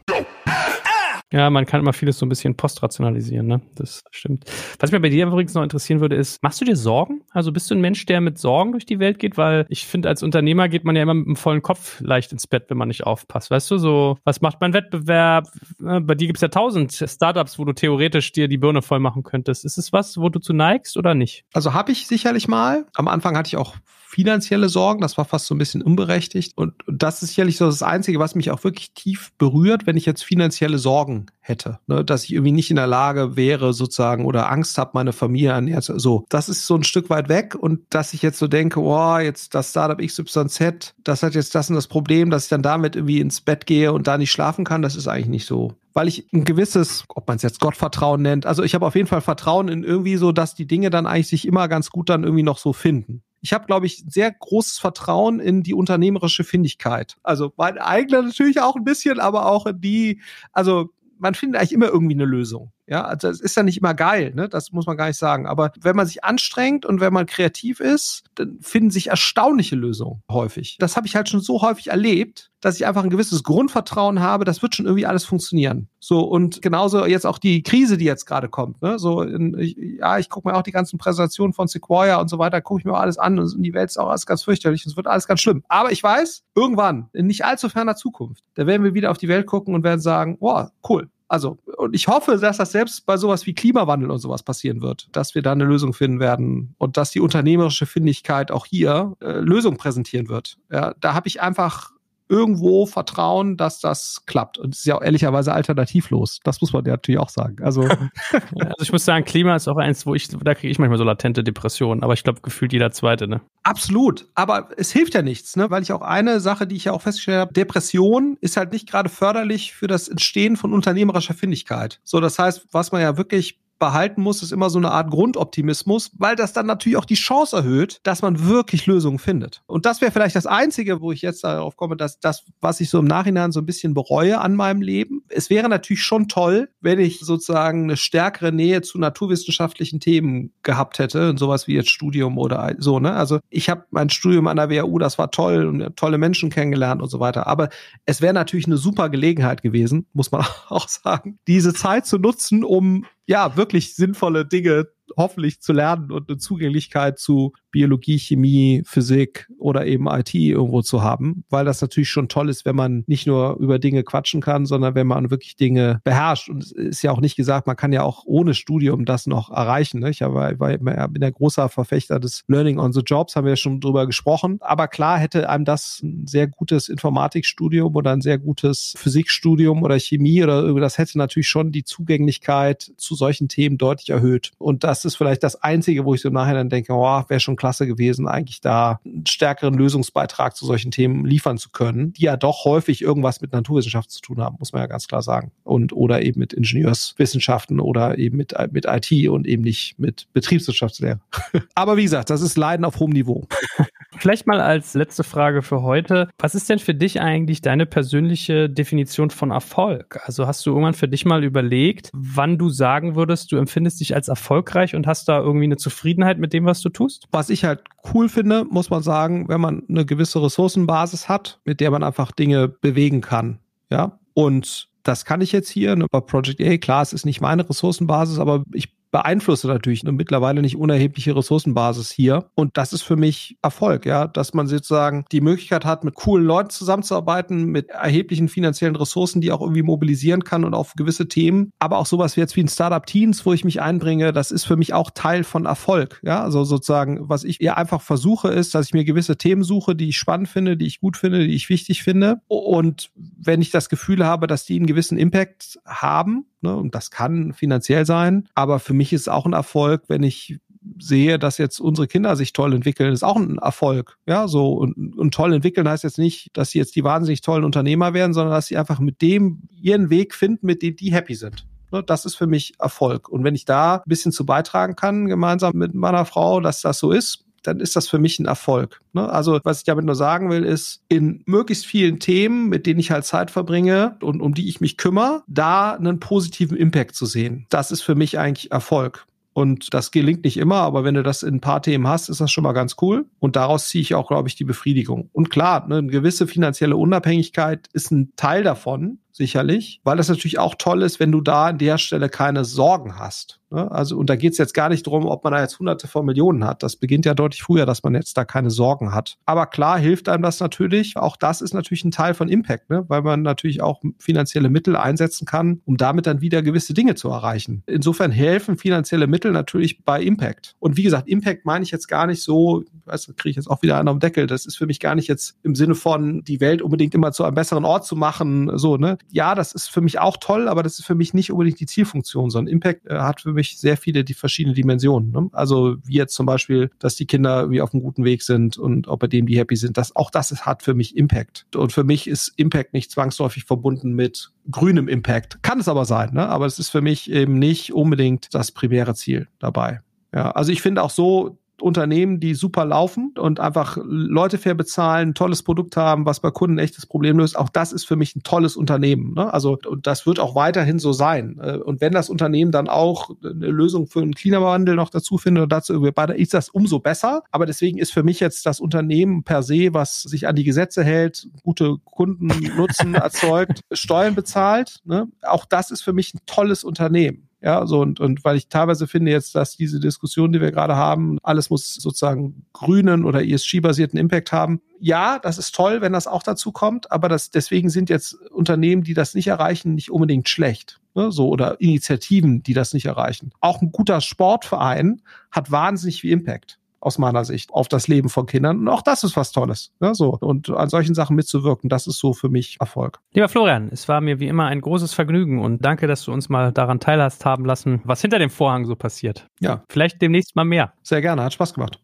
Ja, 1.33 1.49
man 1.49 1.65
kann 1.65 1.79
immer 1.79 1.93
vieles 1.93 2.19
so 2.19 2.25
ein 2.25 2.29
bisschen 2.29 2.57
postrationalisieren, 2.57 3.47
ne? 3.47 3.61
Das 3.75 4.03
stimmt. 4.11 4.43
Was 4.79 4.91
mich 4.91 5.01
bei 5.01 5.09
dir 5.09 5.27
übrigens 5.27 5.53
noch 5.53 5.63
interessieren 5.63 6.01
würde, 6.01 6.17
ist, 6.17 6.43
machst 6.43 6.59
du 6.59 6.65
dir 6.65 6.75
Sorgen? 6.75 7.21
Also 7.31 7.53
bist 7.53 7.71
du 7.71 7.75
ein 7.75 7.81
Mensch, 7.81 8.05
der 8.05 8.19
mit 8.19 8.37
Sorgen 8.37 8.73
durch 8.73 8.85
die 8.85 8.99
Welt 8.99 9.17
geht? 9.17 9.37
Weil 9.37 9.65
ich 9.69 9.87
finde, 9.87 10.09
als 10.09 10.23
Unternehmer 10.23 10.67
geht 10.67 10.83
man 10.83 10.95
ja 10.95 11.03
immer 11.03 11.13
mit 11.13 11.27
einem 11.27 11.35
vollen 11.37 11.61
Kopf 11.61 12.01
leicht 12.01 12.33
ins 12.33 12.47
Bett, 12.47 12.65
wenn 12.67 12.77
man 12.77 12.89
nicht 12.89 13.05
aufpasst. 13.05 13.49
Weißt 13.49 13.71
du, 13.71 13.77
so, 13.77 14.17
was 14.25 14.41
macht 14.41 14.57
mein 14.59 14.73
Wettbewerb? 14.73 15.47
Äh, 15.81 16.01
bei 16.01 16.15
dir 16.15 16.27
gibt's 16.27 16.41
ja 16.41 16.49
tausend 16.49 16.91
Startups, 16.91 17.57
wo 17.57 17.63
du 17.63 17.71
theoretisch 17.71 18.33
dir 18.33 18.49
die 18.49 18.57
Birne 18.57 18.81
voll 18.81 18.99
machen 18.99 19.23
könntest. 19.23 19.63
Ist 19.63 19.77
es 19.77 19.93
was, 19.93 20.17
wo 20.17 20.27
du 20.27 20.39
zu 20.39 20.51
neigst 20.51 20.97
oder 20.97 21.15
nicht? 21.15 21.45
Also 21.53 21.73
habe 21.73 21.93
ich 21.93 22.07
sicherlich 22.07 22.49
mal. 22.49 22.85
Am 22.95 23.07
Anfang 23.07 23.37
hatte 23.37 23.47
ich 23.47 23.55
auch 23.55 23.75
finanzielle 24.11 24.67
Sorgen. 24.67 24.99
Das 24.99 25.17
war 25.17 25.23
fast 25.23 25.45
so 25.45 25.55
ein 25.55 25.57
bisschen 25.57 25.81
unberechtigt. 25.81 26.51
Und, 26.57 26.73
das 26.85 27.23
ist 27.23 27.29
sicherlich 27.29 27.55
so 27.55 27.65
das 27.65 27.81
Einzige, 27.81 28.19
was 28.19 28.35
mich 28.35 28.51
auch 28.51 28.63
wirklich 28.65 28.91
tief 28.93 29.31
berührt, 29.37 29.87
wenn 29.87 29.95
ich 29.95 30.05
jetzt 30.05 30.23
finanzielle 30.23 30.79
Sorgen 30.79 31.27
hätte. 31.39 31.79
Ne? 31.87 32.03
Dass 32.03 32.25
ich 32.25 32.33
irgendwie 32.33 32.51
nicht 32.51 32.69
in 32.69 32.75
der 32.75 32.87
Lage 32.87 33.37
wäre, 33.37 33.73
sozusagen, 33.73 34.25
oder 34.25 34.51
Angst 34.51 34.77
habe, 34.77 34.91
meine 34.95 35.13
Familie 35.13 35.57
jetzt 35.61 35.87
so. 35.95 36.25
Das 36.27 36.49
ist 36.49 36.67
so 36.67 36.75
ein 36.75 36.83
Stück 36.83 37.09
weit 37.09 37.29
weg. 37.29 37.55
Und 37.55 37.81
dass 37.89 38.13
ich 38.13 38.21
jetzt 38.21 38.37
so 38.37 38.47
denke, 38.47 38.81
oh, 38.81 39.17
jetzt 39.17 39.55
das 39.55 39.69
Startup 39.69 39.97
XYZ, 39.97 40.93
das 41.03 41.23
hat 41.23 41.33
jetzt 41.33 41.55
das 41.55 41.69
und 41.69 41.75
das 41.75 41.87
Problem, 41.87 42.29
dass 42.29 42.43
ich 42.43 42.49
dann 42.49 42.61
damit 42.61 42.97
irgendwie 42.97 43.21
ins 43.21 43.39
Bett 43.39 43.65
gehe 43.65 43.93
und 43.93 44.07
da 44.07 44.17
nicht 44.17 44.31
schlafen 44.31 44.65
kann, 44.65 44.81
das 44.81 44.95
ist 44.95 45.07
eigentlich 45.07 45.27
nicht 45.27 45.47
so 45.47 45.73
weil 45.93 46.07
ich 46.07 46.31
ein 46.31 46.45
gewisses, 46.45 47.03
ob 47.09 47.27
man 47.27 47.35
es 47.35 47.43
jetzt 47.43 47.59
Gottvertrauen 47.59 48.21
nennt, 48.21 48.45
also 48.45 48.63
ich 48.63 48.73
habe 48.75 48.85
auf 48.85 48.95
jeden 48.95 49.09
Fall 49.09 49.19
Vertrauen 49.19 49.67
in 49.67 49.83
irgendwie 49.83 50.15
so, 50.15 50.31
dass 50.31 50.55
die 50.55 50.65
Dinge 50.65 50.89
dann 50.89 51.05
eigentlich 51.05 51.27
sich 51.27 51.45
immer 51.45 51.67
ganz 51.67 51.89
gut 51.89 52.09
dann 52.09 52.23
irgendwie 52.23 52.43
noch 52.43 52.59
so 52.59 52.71
finden 52.71 53.23
ich 53.41 53.53
habe, 53.53 53.65
glaube 53.65 53.87
ich, 53.87 54.03
sehr 54.07 54.31
großes 54.31 54.77
Vertrauen 54.77 55.39
in 55.39 55.63
die 55.63 55.73
unternehmerische 55.73 56.43
Findigkeit. 56.43 57.17
Also 57.23 57.51
mein 57.57 57.77
eigener 57.77 58.21
natürlich 58.21 58.61
auch 58.61 58.75
ein 58.75 58.83
bisschen, 58.83 59.19
aber 59.19 59.47
auch 59.47 59.65
die, 59.73 60.21
also 60.51 60.89
man 61.17 61.35
findet 61.35 61.59
eigentlich 61.59 61.73
immer 61.73 61.87
irgendwie 61.87 62.15
eine 62.15 62.25
Lösung. 62.25 62.71
Ja, 62.91 63.05
also 63.05 63.29
es 63.29 63.39
ist 63.39 63.55
ja 63.55 63.63
nicht 63.63 63.77
immer 63.77 63.93
geil, 63.93 64.33
ne? 64.35 64.49
Das 64.49 64.73
muss 64.73 64.85
man 64.85 64.97
gar 64.97 65.07
nicht 65.07 65.17
sagen. 65.17 65.47
Aber 65.47 65.71
wenn 65.79 65.95
man 65.95 66.07
sich 66.07 66.25
anstrengt 66.25 66.85
und 66.85 66.99
wenn 66.99 67.13
man 67.13 67.25
kreativ 67.25 67.79
ist, 67.79 68.23
dann 68.35 68.57
finden 68.59 68.91
sich 68.91 69.07
erstaunliche 69.07 69.77
Lösungen 69.77 70.21
häufig. 70.29 70.75
Das 70.77 70.97
habe 70.97 71.07
ich 71.07 71.15
halt 71.15 71.29
schon 71.29 71.39
so 71.39 71.61
häufig 71.61 71.87
erlebt, 71.87 72.51
dass 72.59 72.75
ich 72.75 72.85
einfach 72.85 73.05
ein 73.05 73.09
gewisses 73.09 73.43
Grundvertrauen 73.43 74.19
habe, 74.19 74.43
das 74.43 74.61
wird 74.61 74.75
schon 74.75 74.87
irgendwie 74.87 75.05
alles 75.05 75.23
funktionieren. 75.23 75.87
So, 75.99 76.19
und 76.19 76.61
genauso 76.61 77.05
jetzt 77.05 77.25
auch 77.25 77.37
die 77.37 77.63
Krise, 77.63 77.97
die 77.97 78.03
jetzt 78.03 78.25
gerade 78.25 78.49
kommt. 78.49 78.81
Ne? 78.81 78.99
So, 78.99 79.21
in, 79.21 79.57
ich, 79.57 79.77
ja, 79.77 80.19
ich 80.19 80.29
gucke 80.29 80.49
mir 80.49 80.55
auch 80.55 80.61
die 80.61 80.73
ganzen 80.73 80.97
Präsentationen 80.97 81.53
von 81.53 81.69
Sequoia 81.69 82.19
und 82.19 82.29
so 82.29 82.39
weiter, 82.39 82.59
gucke 82.59 82.81
ich 82.81 82.85
mir 82.85 82.93
alles 82.93 83.17
an 83.17 83.39
und 83.39 83.63
die 83.63 83.73
Welt 83.73 83.89
ist 83.89 83.97
auch 83.97 84.09
alles 84.09 84.25
ganz 84.25 84.43
fürchterlich, 84.43 84.85
es 84.85 84.97
wird 84.97 85.07
alles 85.07 85.27
ganz 85.27 85.39
schlimm. 85.39 85.63
Aber 85.69 85.93
ich 85.93 86.03
weiß, 86.03 86.43
irgendwann, 86.55 87.07
in 87.13 87.27
nicht 87.27 87.45
allzu 87.45 87.69
ferner 87.69 87.95
Zukunft, 87.95 88.43
da 88.55 88.67
werden 88.67 88.83
wir 88.83 88.93
wieder 88.93 89.11
auf 89.11 89.17
die 89.17 89.29
Welt 89.29 89.47
gucken 89.47 89.75
und 89.75 89.85
werden 89.85 90.01
sagen, 90.01 90.37
boah, 90.39 90.73
cool, 90.89 91.09
Also, 91.31 91.59
und 91.77 91.95
ich 91.95 92.09
hoffe, 92.09 92.35
dass 92.35 92.57
das 92.57 92.73
selbst 92.73 93.05
bei 93.05 93.15
sowas 93.15 93.45
wie 93.45 93.53
Klimawandel 93.53 94.11
und 94.11 94.17
sowas 94.17 94.43
passieren 94.43 94.81
wird, 94.81 95.07
dass 95.13 95.33
wir 95.33 95.41
da 95.41 95.53
eine 95.53 95.63
Lösung 95.63 95.93
finden 95.93 96.19
werden 96.19 96.75
und 96.77 96.97
dass 96.97 97.11
die 97.11 97.21
unternehmerische 97.21 97.85
Findigkeit 97.85 98.51
auch 98.51 98.65
hier 98.65 99.15
äh, 99.21 99.39
Lösungen 99.39 99.77
präsentieren 99.77 100.27
wird. 100.27 100.57
Ja, 100.69 100.93
da 100.99 101.13
habe 101.13 101.29
ich 101.29 101.41
einfach 101.41 101.91
irgendwo 102.31 102.85
vertrauen, 102.85 103.57
dass 103.57 103.79
das 103.79 104.23
klappt. 104.25 104.57
Und 104.57 104.73
es 104.73 104.79
ist 104.79 104.85
ja 104.85 104.95
auch 104.95 105.01
ehrlicherweise 105.01 105.53
alternativlos. 105.53 106.39
Das 106.43 106.61
muss 106.61 106.71
man 106.71 106.85
ja 106.85 106.93
natürlich 106.93 107.19
auch 107.19 107.29
sagen. 107.29 107.57
Also, 107.61 107.81
also 108.31 108.81
ich 108.81 108.91
muss 108.91 109.03
sagen, 109.03 109.25
Klima 109.25 109.55
ist 109.55 109.67
auch 109.67 109.77
eins, 109.77 110.05
wo 110.05 110.15
ich, 110.15 110.29
da 110.29 110.55
kriege 110.55 110.71
ich 110.71 110.79
manchmal 110.79 110.97
so 110.97 111.03
latente 111.03 111.43
Depressionen, 111.43 112.03
aber 112.03 112.13
ich 112.13 112.23
glaube, 112.23 112.39
gefühlt 112.41 112.71
jeder 112.71 112.91
zweite, 112.91 113.27
ne? 113.27 113.41
Absolut. 113.63 114.27
Aber 114.33 114.69
es 114.77 114.91
hilft 114.91 115.13
ja 115.13 115.21
nichts, 115.21 115.57
ne? 115.57 115.69
Weil 115.69 115.83
ich 115.83 115.91
auch 115.91 116.01
eine 116.01 116.39
Sache, 116.39 116.65
die 116.65 116.77
ich 116.77 116.85
ja 116.85 116.93
auch 116.93 117.01
festgestellt 117.01 117.39
habe, 117.39 117.53
Depression 117.53 118.37
ist 118.39 118.55
halt 118.55 118.71
nicht 118.71 118.89
gerade 118.89 119.09
förderlich 119.09 119.73
für 119.73 119.87
das 119.87 120.07
Entstehen 120.07 120.55
von 120.55 120.73
unternehmerischer 120.73 121.33
Findigkeit. 121.33 121.99
So, 122.05 122.21
das 122.21 122.39
heißt, 122.39 122.67
was 122.71 122.93
man 122.93 123.01
ja 123.01 123.17
wirklich 123.17 123.59
behalten 123.81 124.21
muss, 124.21 124.43
ist 124.43 124.53
immer 124.53 124.69
so 124.69 124.77
eine 124.77 124.91
Art 124.91 125.09
Grundoptimismus, 125.09 126.11
weil 126.17 126.35
das 126.35 126.53
dann 126.53 126.67
natürlich 126.67 126.97
auch 126.97 127.05
die 127.05 127.15
Chance 127.15 127.57
erhöht, 127.57 127.99
dass 128.03 128.21
man 128.21 128.47
wirklich 128.47 128.85
Lösungen 128.85 129.17
findet. 129.17 129.63
Und 129.65 129.87
das 129.87 130.01
wäre 130.01 130.11
vielleicht 130.11 130.35
das 130.35 130.45
Einzige, 130.45 131.01
wo 131.01 131.11
ich 131.11 131.23
jetzt 131.23 131.43
darauf 131.43 131.75
komme, 131.75 131.97
dass 131.97 132.19
das, 132.19 132.45
was 132.61 132.79
ich 132.79 132.91
so 132.91 132.99
im 132.99 133.05
Nachhinein 133.05 133.51
so 133.51 133.59
ein 133.59 133.65
bisschen 133.65 133.95
bereue 133.95 134.39
an 134.39 134.55
meinem 134.55 134.83
Leben. 134.83 135.23
Es 135.29 135.49
wäre 135.49 135.67
natürlich 135.67 136.03
schon 136.03 136.27
toll, 136.27 136.69
wenn 136.79 136.99
ich 136.99 137.21
sozusagen 137.21 137.83
eine 137.83 137.97
stärkere 137.97 138.51
Nähe 138.51 138.83
zu 138.83 138.99
naturwissenschaftlichen 138.99 139.99
Themen 139.99 140.53
gehabt 140.61 140.99
hätte, 140.99 141.33
sowas 141.35 141.67
wie 141.67 141.73
jetzt 141.73 141.89
Studium 141.89 142.37
oder 142.37 142.75
so. 142.77 142.99
Ne? 142.99 143.13
Also 143.13 143.39
ich 143.49 143.67
habe 143.67 143.85
mein 143.89 144.11
Studium 144.11 144.45
an 144.45 144.57
der 144.57 144.69
WHU, 144.69 144.99
das 144.99 145.17
war 145.17 145.31
toll 145.31 145.65
und 145.65 145.97
tolle 145.97 146.19
Menschen 146.19 146.51
kennengelernt 146.51 147.01
und 147.01 147.09
so 147.09 147.19
weiter. 147.19 147.47
Aber 147.47 147.69
es 148.05 148.21
wäre 148.21 148.35
natürlich 148.35 148.67
eine 148.67 148.77
super 148.77 149.09
Gelegenheit 149.09 149.63
gewesen, 149.63 150.05
muss 150.13 150.31
man 150.31 150.45
auch 150.69 150.87
sagen, 150.87 151.39
diese 151.47 151.73
Zeit 151.73 152.05
zu 152.05 152.19
nutzen, 152.19 152.63
um 152.63 153.05
ja, 153.31 153.55
wirklich 153.55 153.95
sinnvolle 153.95 154.45
Dinge 154.45 154.89
hoffentlich 155.17 155.61
zu 155.61 155.73
lernen 155.73 156.11
und 156.11 156.29
eine 156.29 156.37
Zugänglichkeit 156.37 157.19
zu 157.19 157.53
Biologie, 157.71 158.19
Chemie, 158.19 158.83
Physik 158.85 159.47
oder 159.57 159.85
eben 159.85 160.07
IT 160.07 160.33
irgendwo 160.33 160.81
zu 160.81 161.01
haben, 161.01 161.45
weil 161.49 161.65
das 161.65 161.81
natürlich 161.81 162.09
schon 162.09 162.27
toll 162.27 162.49
ist, 162.49 162.65
wenn 162.65 162.75
man 162.75 163.03
nicht 163.07 163.27
nur 163.27 163.57
über 163.57 163.79
Dinge 163.79 164.03
quatschen 164.03 164.41
kann, 164.41 164.65
sondern 164.65 164.93
wenn 164.93 165.07
man 165.07 165.31
wirklich 165.31 165.55
Dinge 165.55 166.01
beherrscht. 166.03 166.49
Und 166.49 166.63
es 166.63 166.71
ist 166.71 167.01
ja 167.01 167.11
auch 167.11 167.21
nicht 167.21 167.35
gesagt, 167.35 167.67
man 167.67 167.77
kann 167.77 167.93
ja 167.93 168.03
auch 168.03 168.23
ohne 168.25 168.53
Studium 168.53 169.05
das 169.05 169.25
noch 169.25 169.49
erreichen. 169.49 169.99
Ne? 169.99 170.09
Ich 170.09 170.19
bin 170.19 171.21
der 171.21 171.31
großer 171.31 171.69
Verfechter 171.69 172.19
des 172.19 172.43
Learning 172.47 172.77
on 172.77 172.91
the 172.93 173.01
Jobs, 173.05 173.35
haben 173.35 173.45
wir 173.45 173.53
ja 173.53 173.57
schon 173.57 173.79
drüber 173.79 174.05
gesprochen. 174.05 174.57
Aber 174.61 174.87
klar 174.87 175.17
hätte 175.17 175.49
einem 175.49 175.65
das 175.65 176.01
ein 176.03 176.27
sehr 176.27 176.47
gutes 176.47 176.89
Informatikstudium 176.89 177.95
oder 177.95 178.11
ein 178.11 178.21
sehr 178.21 178.37
gutes 178.37 178.93
Physikstudium 178.97 179.83
oder 179.83 179.97
Chemie 179.97 180.43
oder 180.43 180.73
das 180.79 180.97
hätte 180.97 181.17
natürlich 181.17 181.47
schon 181.47 181.71
die 181.71 181.83
Zugänglichkeit 181.83 182.91
zu 182.97 183.15
solchen 183.15 183.47
Themen 183.47 183.77
deutlich 183.77 184.09
erhöht. 184.09 184.51
Und 184.57 184.83
das 184.83 185.00
ist 185.05 185.15
vielleicht 185.15 185.43
das 185.43 185.61
Einzige, 185.61 186.05
wo 186.05 186.13
ich 186.13 186.21
so 186.21 186.29
nachher 186.29 186.53
dann 186.53 186.69
denke, 186.69 186.93
oh, 186.93 187.23
wäre 187.27 187.39
schon 187.39 187.55
klasse 187.55 187.87
gewesen, 187.87 188.27
eigentlich 188.27 188.61
da 188.61 188.99
einen 189.05 189.25
stärkeren 189.25 189.73
Lösungsbeitrag 189.73 190.55
zu 190.55 190.65
solchen 190.65 190.91
Themen 190.91 191.25
liefern 191.25 191.57
zu 191.57 191.69
können, 191.69 192.13
die 192.13 192.23
ja 192.23 192.37
doch 192.37 192.65
häufig 192.65 193.01
irgendwas 193.01 193.41
mit 193.41 193.51
Naturwissenschaft 193.51 194.11
zu 194.11 194.21
tun 194.21 194.41
haben, 194.41 194.57
muss 194.59 194.73
man 194.73 194.81
ja 194.81 194.87
ganz 194.87 195.07
klar 195.07 195.21
sagen. 195.21 195.51
Und 195.63 195.93
oder 195.93 196.21
eben 196.21 196.39
mit 196.39 196.53
Ingenieurswissenschaften 196.53 197.79
oder 197.79 198.17
eben 198.17 198.37
mit, 198.37 198.53
mit 198.71 198.85
IT 198.85 199.29
und 199.29 199.47
eben 199.47 199.63
nicht 199.63 199.99
mit 199.99 200.27
Betriebswirtschaftslehre. 200.33 201.19
Aber 201.75 201.97
wie 201.97 202.03
gesagt, 202.03 202.29
das 202.29 202.41
ist 202.41 202.57
Leiden 202.57 202.85
auf 202.85 202.99
hohem 202.99 203.11
Niveau. 203.11 203.47
Vielleicht 204.17 204.45
mal 204.45 204.59
als 204.59 204.93
letzte 204.93 205.23
Frage 205.23 205.61
für 205.61 205.81
heute. 205.81 206.29
Was 206.37 206.53
ist 206.53 206.69
denn 206.69 206.79
für 206.79 206.93
dich 206.93 207.21
eigentlich 207.21 207.61
deine 207.61 207.85
persönliche 207.85 208.69
Definition 208.69 209.29
von 209.29 209.51
Erfolg? 209.51 210.19
Also 210.25 210.47
hast 210.47 210.65
du 210.65 210.71
irgendwann 210.71 210.93
für 210.93 211.07
dich 211.07 211.25
mal 211.25 211.43
überlegt, 211.43 212.09
wann 212.13 212.57
du 212.57 212.69
sagen 212.69 213.15
würdest, 213.15 213.51
du 213.51 213.57
empfindest 213.57 213.99
dich 213.99 214.13
als 214.13 214.27
erfolgreich 214.27 214.90
und 214.95 215.07
hast 215.07 215.27
da 215.27 215.39
irgendwie 215.39 215.65
eine 215.65 215.77
Zufriedenheit 215.77 216.37
mit 216.39 216.53
dem, 216.53 216.65
was 216.65 216.81
du 216.81 216.89
tust? 216.89 217.27
Was 217.31 217.49
ich 217.49 217.63
halt 217.63 217.81
cool 218.13 218.29
finde, 218.29 218.65
muss 218.65 218.89
man 218.89 219.03
sagen, 219.03 219.47
wenn 219.47 219.61
man 219.61 219.83
eine 219.89 220.05
gewisse 220.05 220.41
Ressourcenbasis 220.41 221.29
hat, 221.29 221.59
mit 221.65 221.79
der 221.79 221.91
man 221.91 222.03
einfach 222.03 222.31
Dinge 222.31 222.67
bewegen 222.67 223.21
kann. 223.21 223.59
Ja. 223.89 224.19
Und 224.33 224.89
das 225.03 225.25
kann 225.25 225.41
ich 225.41 225.51
jetzt 225.51 225.69
hier 225.69 225.95
ne, 225.95 226.07
bei 226.09 226.19
Project 226.19 226.61
A. 226.61 226.77
Klar, 226.77 227.01
es 227.01 227.13
ist 227.13 227.25
nicht 227.25 227.41
meine 227.41 227.67
Ressourcenbasis, 227.67 228.39
aber 228.39 228.63
ich 228.73 228.93
beeinflusst 229.11 229.65
natürlich 229.65 230.03
eine 230.03 230.13
mittlerweile 230.13 230.61
nicht 230.61 230.77
unerhebliche 230.77 231.35
Ressourcenbasis 231.35 232.09
hier. 232.11 232.45
Und 232.55 232.77
das 232.77 232.93
ist 232.93 233.03
für 233.03 233.17
mich 233.17 233.57
Erfolg, 233.61 234.05
ja, 234.05 234.27
dass 234.27 234.53
man 234.53 234.67
sozusagen 234.67 235.25
die 235.31 235.41
Möglichkeit 235.41 235.85
hat, 235.85 236.03
mit 236.03 236.15
coolen 236.15 236.45
Leuten 236.45 236.69
zusammenzuarbeiten, 236.69 237.65
mit 237.65 237.89
erheblichen 237.89 238.47
finanziellen 238.47 238.95
Ressourcen, 238.95 239.41
die 239.41 239.51
auch 239.51 239.61
irgendwie 239.61 239.83
mobilisieren 239.83 240.43
kann 240.43 240.63
und 240.63 240.73
auf 240.73 240.93
gewisse 240.95 241.27
Themen. 241.27 241.71
Aber 241.79 241.97
auch 241.97 242.05
sowas 242.05 242.35
wie 242.35 242.41
jetzt 242.41 242.55
wie 242.55 242.63
ein 242.63 242.67
Startup 242.67 243.05
Teens, 243.05 243.45
wo 243.45 243.53
ich 243.53 243.65
mich 243.65 243.81
einbringe, 243.81 244.31
das 244.31 244.51
ist 244.51 244.63
für 244.63 244.77
mich 244.77 244.93
auch 244.93 245.11
Teil 245.11 245.43
von 245.43 245.65
Erfolg. 245.65 246.21
Ja, 246.23 246.43
also 246.43 246.63
sozusagen, 246.63 247.29
was 247.29 247.43
ich 247.43 247.61
eher 247.61 247.77
einfach 247.77 248.01
versuche, 248.01 248.49
ist, 248.49 248.73
dass 248.73 248.87
ich 248.87 248.93
mir 248.93 249.03
gewisse 249.03 249.37
Themen 249.37 249.63
suche, 249.63 249.95
die 249.95 250.09
ich 250.09 250.17
spannend 250.17 250.47
finde, 250.47 250.77
die 250.77 250.87
ich 250.87 251.01
gut 251.01 251.17
finde, 251.17 251.45
die 251.45 251.55
ich 251.55 251.69
wichtig 251.69 252.03
finde. 252.03 252.41
Und 252.47 253.11
wenn 253.15 253.61
ich 253.61 253.71
das 253.71 253.89
Gefühl 253.89 254.25
habe, 254.25 254.47
dass 254.47 254.65
die 254.65 254.77
einen 254.77 254.87
gewissen 254.87 255.17
Impact 255.17 255.79
haben, 255.85 256.45
Ne? 256.61 256.75
Und 256.75 256.95
das 256.95 257.11
kann 257.11 257.53
finanziell 257.53 258.05
sein. 258.05 258.47
Aber 258.55 258.79
für 258.79 258.93
mich 258.93 259.13
ist 259.13 259.29
auch 259.29 259.45
ein 259.45 259.53
Erfolg, 259.53 260.03
wenn 260.07 260.23
ich 260.23 260.59
sehe, 260.99 261.37
dass 261.37 261.57
jetzt 261.57 261.79
unsere 261.79 262.07
Kinder 262.07 262.35
sich 262.35 262.53
toll 262.53 262.73
entwickeln, 262.73 263.13
ist 263.13 263.23
auch 263.23 263.35
ein 263.35 263.57
Erfolg. 263.57 264.17
Ja, 264.25 264.47
so 264.47 264.73
und, 264.73 265.15
und 265.15 265.33
toll 265.33 265.53
entwickeln 265.53 265.87
heißt 265.87 266.03
jetzt 266.03 266.17
nicht, 266.17 266.49
dass 266.53 266.71
sie 266.71 266.79
jetzt 266.79 266.95
die 266.95 267.03
wahnsinnig 267.03 267.41
tollen 267.41 267.63
Unternehmer 267.63 268.13
werden, 268.13 268.33
sondern 268.33 268.53
dass 268.53 268.67
sie 268.67 268.77
einfach 268.77 268.99
mit 268.99 269.21
dem 269.21 269.63
ihren 269.79 270.09
Weg 270.09 270.33
finden, 270.33 270.65
mit 270.65 270.81
dem 270.81 270.95
die 270.95 271.11
happy 271.11 271.35
sind. 271.35 271.67
Ne, 271.91 272.03
das 272.03 272.25
ist 272.25 272.35
für 272.35 272.47
mich 272.47 272.73
Erfolg. 272.79 273.29
Und 273.29 273.43
wenn 273.43 273.55
ich 273.55 273.65
da 273.65 273.95
ein 273.95 274.03
bisschen 274.05 274.31
zu 274.31 274.45
beitragen 274.45 274.95
kann, 274.95 275.27
gemeinsam 275.27 275.73
mit 275.75 275.93
meiner 275.93 276.25
Frau, 276.25 276.61
dass 276.61 276.81
das 276.81 276.97
so 276.97 277.11
ist, 277.11 277.45
dann 277.63 277.79
ist 277.79 277.95
das 277.95 278.07
für 278.07 278.19
mich 278.19 278.39
ein 278.39 278.45
Erfolg. 278.45 279.01
Ne? 279.13 279.27
Also 279.29 279.59
was 279.63 279.79
ich 279.79 279.83
damit 279.83 280.05
nur 280.05 280.15
sagen 280.15 280.49
will, 280.49 280.63
ist, 280.63 281.03
in 281.09 281.43
möglichst 281.45 281.85
vielen 281.85 282.19
Themen, 282.19 282.69
mit 282.69 282.85
denen 282.85 282.99
ich 282.99 283.11
halt 283.11 283.25
Zeit 283.25 283.51
verbringe 283.51 284.17
und 284.21 284.41
um 284.41 284.53
die 284.53 284.69
ich 284.69 284.81
mich 284.81 284.97
kümmere, 284.97 285.43
da 285.47 285.93
einen 285.93 286.19
positiven 286.19 286.77
Impact 286.77 287.15
zu 287.15 287.25
sehen. 287.25 287.65
Das 287.69 287.91
ist 287.91 288.01
für 288.01 288.15
mich 288.15 288.39
eigentlich 288.39 288.71
Erfolg. 288.71 289.25
Und 289.53 289.93
das 289.93 290.11
gelingt 290.11 290.45
nicht 290.45 290.57
immer, 290.57 290.77
aber 290.77 291.03
wenn 291.03 291.15
du 291.15 291.23
das 291.23 291.43
in 291.43 291.55
ein 291.55 291.61
paar 291.61 291.81
Themen 291.81 292.07
hast, 292.07 292.29
ist 292.29 292.39
das 292.39 292.51
schon 292.51 292.63
mal 292.63 292.71
ganz 292.71 292.95
cool. 293.01 293.25
Und 293.39 293.57
daraus 293.57 293.89
ziehe 293.89 294.01
ich 294.01 294.15
auch, 294.15 294.29
glaube 294.29 294.47
ich, 294.47 294.55
die 294.55 294.63
Befriedigung. 294.63 295.29
Und 295.33 295.49
klar, 295.49 295.87
ne, 295.87 295.97
eine 295.97 296.07
gewisse 296.07 296.47
finanzielle 296.47 296.95
Unabhängigkeit 296.95 297.89
ist 297.91 298.11
ein 298.11 298.31
Teil 298.37 298.63
davon 298.63 299.19
sicherlich, 299.31 300.01
weil 300.03 300.17
das 300.17 300.29
natürlich 300.29 300.59
auch 300.59 300.75
toll 300.75 301.01
ist, 301.01 301.19
wenn 301.19 301.31
du 301.31 301.41
da 301.41 301.67
an 301.67 301.77
der 301.77 301.97
Stelle 301.97 302.29
keine 302.29 302.65
Sorgen 302.65 303.17
hast. 303.17 303.61
Ne? 303.71 303.89
Also, 303.89 304.17
und 304.17 304.29
da 304.29 304.35
geht 304.35 304.51
es 304.51 304.57
jetzt 304.57 304.73
gar 304.73 304.89
nicht 304.89 305.07
darum, 305.07 305.25
ob 305.25 305.43
man 305.43 305.53
da 305.53 305.61
jetzt 305.61 305.79
hunderte 305.79 306.07
von 306.07 306.25
Millionen 306.25 306.65
hat. 306.65 306.83
Das 306.83 306.97
beginnt 306.97 307.25
ja 307.25 307.33
deutlich 307.33 307.63
früher, 307.63 307.85
dass 307.85 308.03
man 308.03 308.13
jetzt 308.13 308.37
da 308.37 308.45
keine 308.45 308.69
Sorgen 308.69 309.13
hat. 309.13 309.37
Aber 309.45 309.65
klar 309.65 309.97
hilft 309.97 310.29
einem 310.29 310.43
das 310.43 310.59
natürlich. 310.59 311.17
Auch 311.17 311.37
das 311.37 311.61
ist 311.61 311.73
natürlich 311.73 312.03
ein 312.03 312.11
Teil 312.11 312.33
von 312.33 312.49
Impact, 312.49 312.89
ne? 312.89 313.05
weil 313.07 313.21
man 313.21 313.41
natürlich 313.41 313.81
auch 313.81 314.01
finanzielle 314.19 314.69
Mittel 314.69 314.95
einsetzen 314.95 315.45
kann, 315.45 315.81
um 315.85 315.97
damit 315.97 316.27
dann 316.27 316.41
wieder 316.41 316.61
gewisse 316.61 316.93
Dinge 316.93 317.15
zu 317.15 317.29
erreichen. 317.29 317.83
Insofern 317.87 318.31
helfen 318.31 318.77
finanzielle 318.77 319.27
Mittel 319.27 319.51
natürlich 319.51 320.03
bei 320.03 320.21
Impact. 320.21 320.75
Und 320.79 320.97
wie 320.97 321.03
gesagt, 321.03 321.29
Impact 321.29 321.65
meine 321.65 321.83
ich 321.83 321.91
jetzt 321.91 322.07
gar 322.07 322.27
nicht 322.27 322.43
so, 322.43 322.83
weißt 323.05 323.29
du, 323.29 323.33
kriege 323.33 323.51
ich 323.51 323.55
jetzt 323.55 323.69
auch 323.69 323.81
wieder 323.81 323.97
einen 323.97 324.09
auf 324.09 324.15
den 324.15 324.19
Deckel. 324.19 324.47
Das 324.47 324.65
ist 324.65 324.77
für 324.77 324.85
mich 324.85 324.99
gar 324.99 325.15
nicht 325.15 325.29
jetzt 325.29 325.55
im 325.63 325.75
Sinne 325.75 325.95
von, 325.95 326.43
die 326.43 326.59
Welt 326.59 326.81
unbedingt 326.81 327.15
immer 327.15 327.31
zu 327.31 327.45
einem 327.45 327.55
besseren 327.55 327.85
Ort 327.85 328.05
zu 328.05 328.15
machen, 328.15 328.77
so, 328.77 328.97
ne? 328.97 329.17
Ja, 329.29 329.55
das 329.55 329.73
ist 329.73 329.89
für 329.89 330.01
mich 330.01 330.19
auch 330.19 330.37
toll, 330.37 330.67
aber 330.67 330.83
das 330.83 330.99
ist 330.99 331.05
für 331.05 331.15
mich 331.15 331.33
nicht 331.33 331.51
unbedingt 331.51 331.79
die 331.79 331.85
Zielfunktion, 331.85 332.49
sondern 332.49 332.71
Impact 332.71 333.07
äh, 333.07 333.19
hat 333.19 333.41
für 333.41 333.53
mich 333.53 333.77
sehr 333.77 333.97
viele 333.97 334.23
die 334.23 334.33
verschiedene 334.33 334.75
Dimensionen. 334.75 335.31
Ne? 335.31 335.49
Also 335.51 335.97
wie 336.03 336.15
jetzt 336.15 336.33
zum 336.35 336.45
Beispiel, 336.45 336.91
dass 336.99 337.15
die 337.15 337.25
Kinder 337.25 337.69
wie 337.69 337.81
auf 337.81 337.93
einem 337.93 338.03
guten 338.03 338.23
Weg 338.23 338.43
sind 338.43 338.77
und 338.77 339.07
ob 339.07 339.21
bei 339.21 339.27
dem 339.27 339.45
die 339.45 339.57
happy 339.57 339.75
sind. 339.75 339.97
Das, 339.97 340.15
auch 340.15 340.31
das 340.31 340.51
ist, 340.51 340.65
hat 340.65 340.83
für 340.83 340.93
mich 340.93 341.15
Impact. 341.15 341.65
Und 341.75 341.91
für 341.91 342.03
mich 342.03 342.27
ist 342.27 342.53
Impact 342.57 342.93
nicht 342.93 343.11
zwangsläufig 343.11 343.65
verbunden 343.65 344.13
mit 344.13 344.51
grünem 344.69 345.07
Impact. 345.07 345.61
Kann 345.61 345.79
es 345.79 345.87
aber 345.87 346.05
sein, 346.05 346.33
ne? 346.33 346.47
aber 346.47 346.65
es 346.65 346.79
ist 346.79 346.89
für 346.89 347.01
mich 347.01 347.31
eben 347.31 347.59
nicht 347.59 347.93
unbedingt 347.93 348.53
das 348.53 348.71
primäre 348.71 349.15
Ziel 349.15 349.47
dabei. 349.59 350.01
Ja, 350.33 350.51
also 350.51 350.71
ich 350.71 350.81
finde 350.81 351.03
auch 351.03 351.09
so, 351.09 351.57
Unternehmen, 351.81 352.39
die 352.39 352.53
super 352.53 352.85
laufen 352.85 353.33
und 353.37 353.59
einfach 353.59 353.97
Leute 354.03 354.57
fair 354.57 354.75
bezahlen, 354.75 355.33
tolles 355.33 355.63
Produkt 355.63 355.97
haben, 355.97 356.25
was 356.25 356.39
bei 356.39 356.51
Kunden 356.51 356.75
ein 356.75 356.83
echtes 356.83 357.05
Problem 357.05 357.37
löst, 357.39 357.57
auch 357.57 357.69
das 357.69 357.93
ist 357.93 358.05
für 358.05 358.15
mich 358.15 358.35
ein 358.35 358.43
tolles 358.43 358.75
Unternehmen. 358.75 359.33
Ne? 359.33 359.53
Also 359.53 359.77
und 359.87 360.07
das 360.07 360.25
wird 360.25 360.39
auch 360.39 360.55
weiterhin 360.55 360.99
so 360.99 361.13
sein. 361.13 361.59
Äh, 361.61 361.77
und 361.77 362.01
wenn 362.01 362.13
das 362.13 362.29
Unternehmen 362.29 362.71
dann 362.71 362.87
auch 362.87 363.31
eine 363.43 363.67
Lösung 363.67 364.07
für 364.07 364.21
einen 364.21 364.35
Klimawandel 364.35 364.95
noch 364.95 365.09
dazu 365.09 365.37
findet 365.37 365.63
oder 365.63 365.77
dazu 365.77 365.93
irgendwie 365.93 366.41
ist 366.41 366.53
das 366.53 366.69
umso 366.69 366.99
besser. 366.99 367.43
Aber 367.51 367.65
deswegen 367.65 367.97
ist 367.97 368.13
für 368.13 368.23
mich 368.23 368.39
jetzt 368.39 368.65
das 368.65 368.79
Unternehmen 368.79 369.43
per 369.43 369.63
se, 369.63 369.93
was 369.93 370.21
sich 370.21 370.47
an 370.47 370.55
die 370.55 370.63
Gesetze 370.63 371.03
hält, 371.03 371.47
gute 371.63 371.97
Kundennutzen 372.05 373.15
erzeugt, 373.15 373.81
Steuern 373.91 374.35
bezahlt, 374.35 374.99
ne? 375.05 375.27
auch 375.43 375.65
das 375.65 375.91
ist 375.91 376.01
für 376.01 376.13
mich 376.13 376.33
ein 376.33 376.39
tolles 376.45 376.83
Unternehmen. 376.83 377.50
Ja, 377.63 377.85
so 377.85 378.01
und, 378.01 378.19
und 378.19 378.43
weil 378.43 378.57
ich 378.57 378.69
teilweise 378.69 379.07
finde 379.07 379.29
jetzt, 379.29 379.53
dass 379.53 379.77
diese 379.77 379.99
Diskussion, 379.99 380.51
die 380.51 380.61
wir 380.61 380.71
gerade 380.71 380.95
haben, 380.95 381.37
alles 381.43 381.69
muss 381.69 381.93
sozusagen 381.93 382.65
grünen 382.73 383.23
oder 383.23 383.43
ESG-basierten 383.43 384.17
Impact 384.17 384.51
haben. 384.51 384.81
Ja, 384.99 385.37
das 385.37 385.59
ist 385.59 385.75
toll, 385.75 386.01
wenn 386.01 386.13
das 386.13 386.25
auch 386.25 386.41
dazu 386.41 386.71
kommt, 386.71 387.11
aber 387.11 387.29
das, 387.29 387.51
deswegen 387.51 387.89
sind 387.89 388.09
jetzt 388.09 388.33
Unternehmen, 388.51 389.03
die 389.03 389.13
das 389.13 389.35
nicht 389.35 389.47
erreichen, 389.47 389.93
nicht 389.93 390.09
unbedingt 390.11 390.49
schlecht. 390.49 390.99
Ne, 391.13 391.31
so 391.31 391.49
oder 391.49 391.79
Initiativen, 391.81 392.63
die 392.63 392.73
das 392.73 392.93
nicht 392.93 393.05
erreichen. 393.05 393.51
Auch 393.59 393.81
ein 393.81 393.91
guter 393.91 394.21
Sportverein 394.21 395.21
hat 395.51 395.69
wahnsinnig 395.69 396.21
viel 396.21 396.31
Impact 396.31 396.79
aus 397.01 397.17
meiner 397.17 397.43
Sicht 397.43 397.71
auf 397.71 397.87
das 397.87 398.07
Leben 398.07 398.29
von 398.29 398.45
Kindern. 398.45 398.79
Und 398.79 398.87
auch 398.87 399.01
das 399.01 399.23
ist 399.23 399.35
was 399.35 399.51
Tolles. 399.51 399.91
Ne? 399.99 400.15
So. 400.15 400.37
Und 400.39 400.69
an 400.69 400.89
solchen 400.89 401.15
Sachen 401.15 401.35
mitzuwirken, 401.35 401.89
das 401.89 402.07
ist 402.07 402.19
so 402.19 402.33
für 402.33 402.49
mich 402.49 402.77
Erfolg. 402.79 403.19
Lieber 403.33 403.49
Florian, 403.49 403.89
es 403.91 404.07
war 404.07 404.21
mir 404.21 404.39
wie 404.39 404.47
immer 404.47 404.67
ein 404.67 404.81
großes 404.81 405.13
Vergnügen 405.13 405.59
und 405.59 405.83
danke, 405.83 406.07
dass 406.07 406.23
du 406.23 406.31
uns 406.31 406.49
mal 406.49 406.71
daran 406.71 406.99
teilhast 406.99 407.43
haben 407.45 407.65
lassen, 407.65 408.01
was 408.03 408.21
hinter 408.21 408.39
dem 408.39 408.49
Vorhang 408.49 408.85
so 408.85 408.95
passiert. 408.95 409.47
Ja. 409.59 409.83
Vielleicht 409.89 410.21
demnächst 410.21 410.55
mal 410.55 410.65
mehr. 410.65 410.93
Sehr 411.03 411.21
gerne, 411.21 411.43
hat 411.43 411.53
Spaß 411.53 411.73
gemacht. 411.73 411.99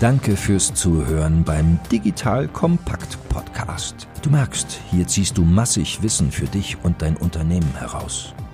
Danke 0.00 0.36
fürs 0.36 0.72
Zuhören 0.74 1.42
beim 1.42 1.80
Digital 1.90 2.46
Kompakt 2.46 3.18
Podcast. 3.28 4.06
Du 4.22 4.30
merkst, 4.30 4.80
hier 4.90 5.06
ziehst 5.08 5.36
du 5.36 5.42
massig 5.42 6.02
Wissen 6.02 6.30
für 6.30 6.46
dich 6.46 6.76
und 6.84 7.02
dein 7.02 7.16
Unternehmen 7.16 7.74
heraus. 7.76 8.32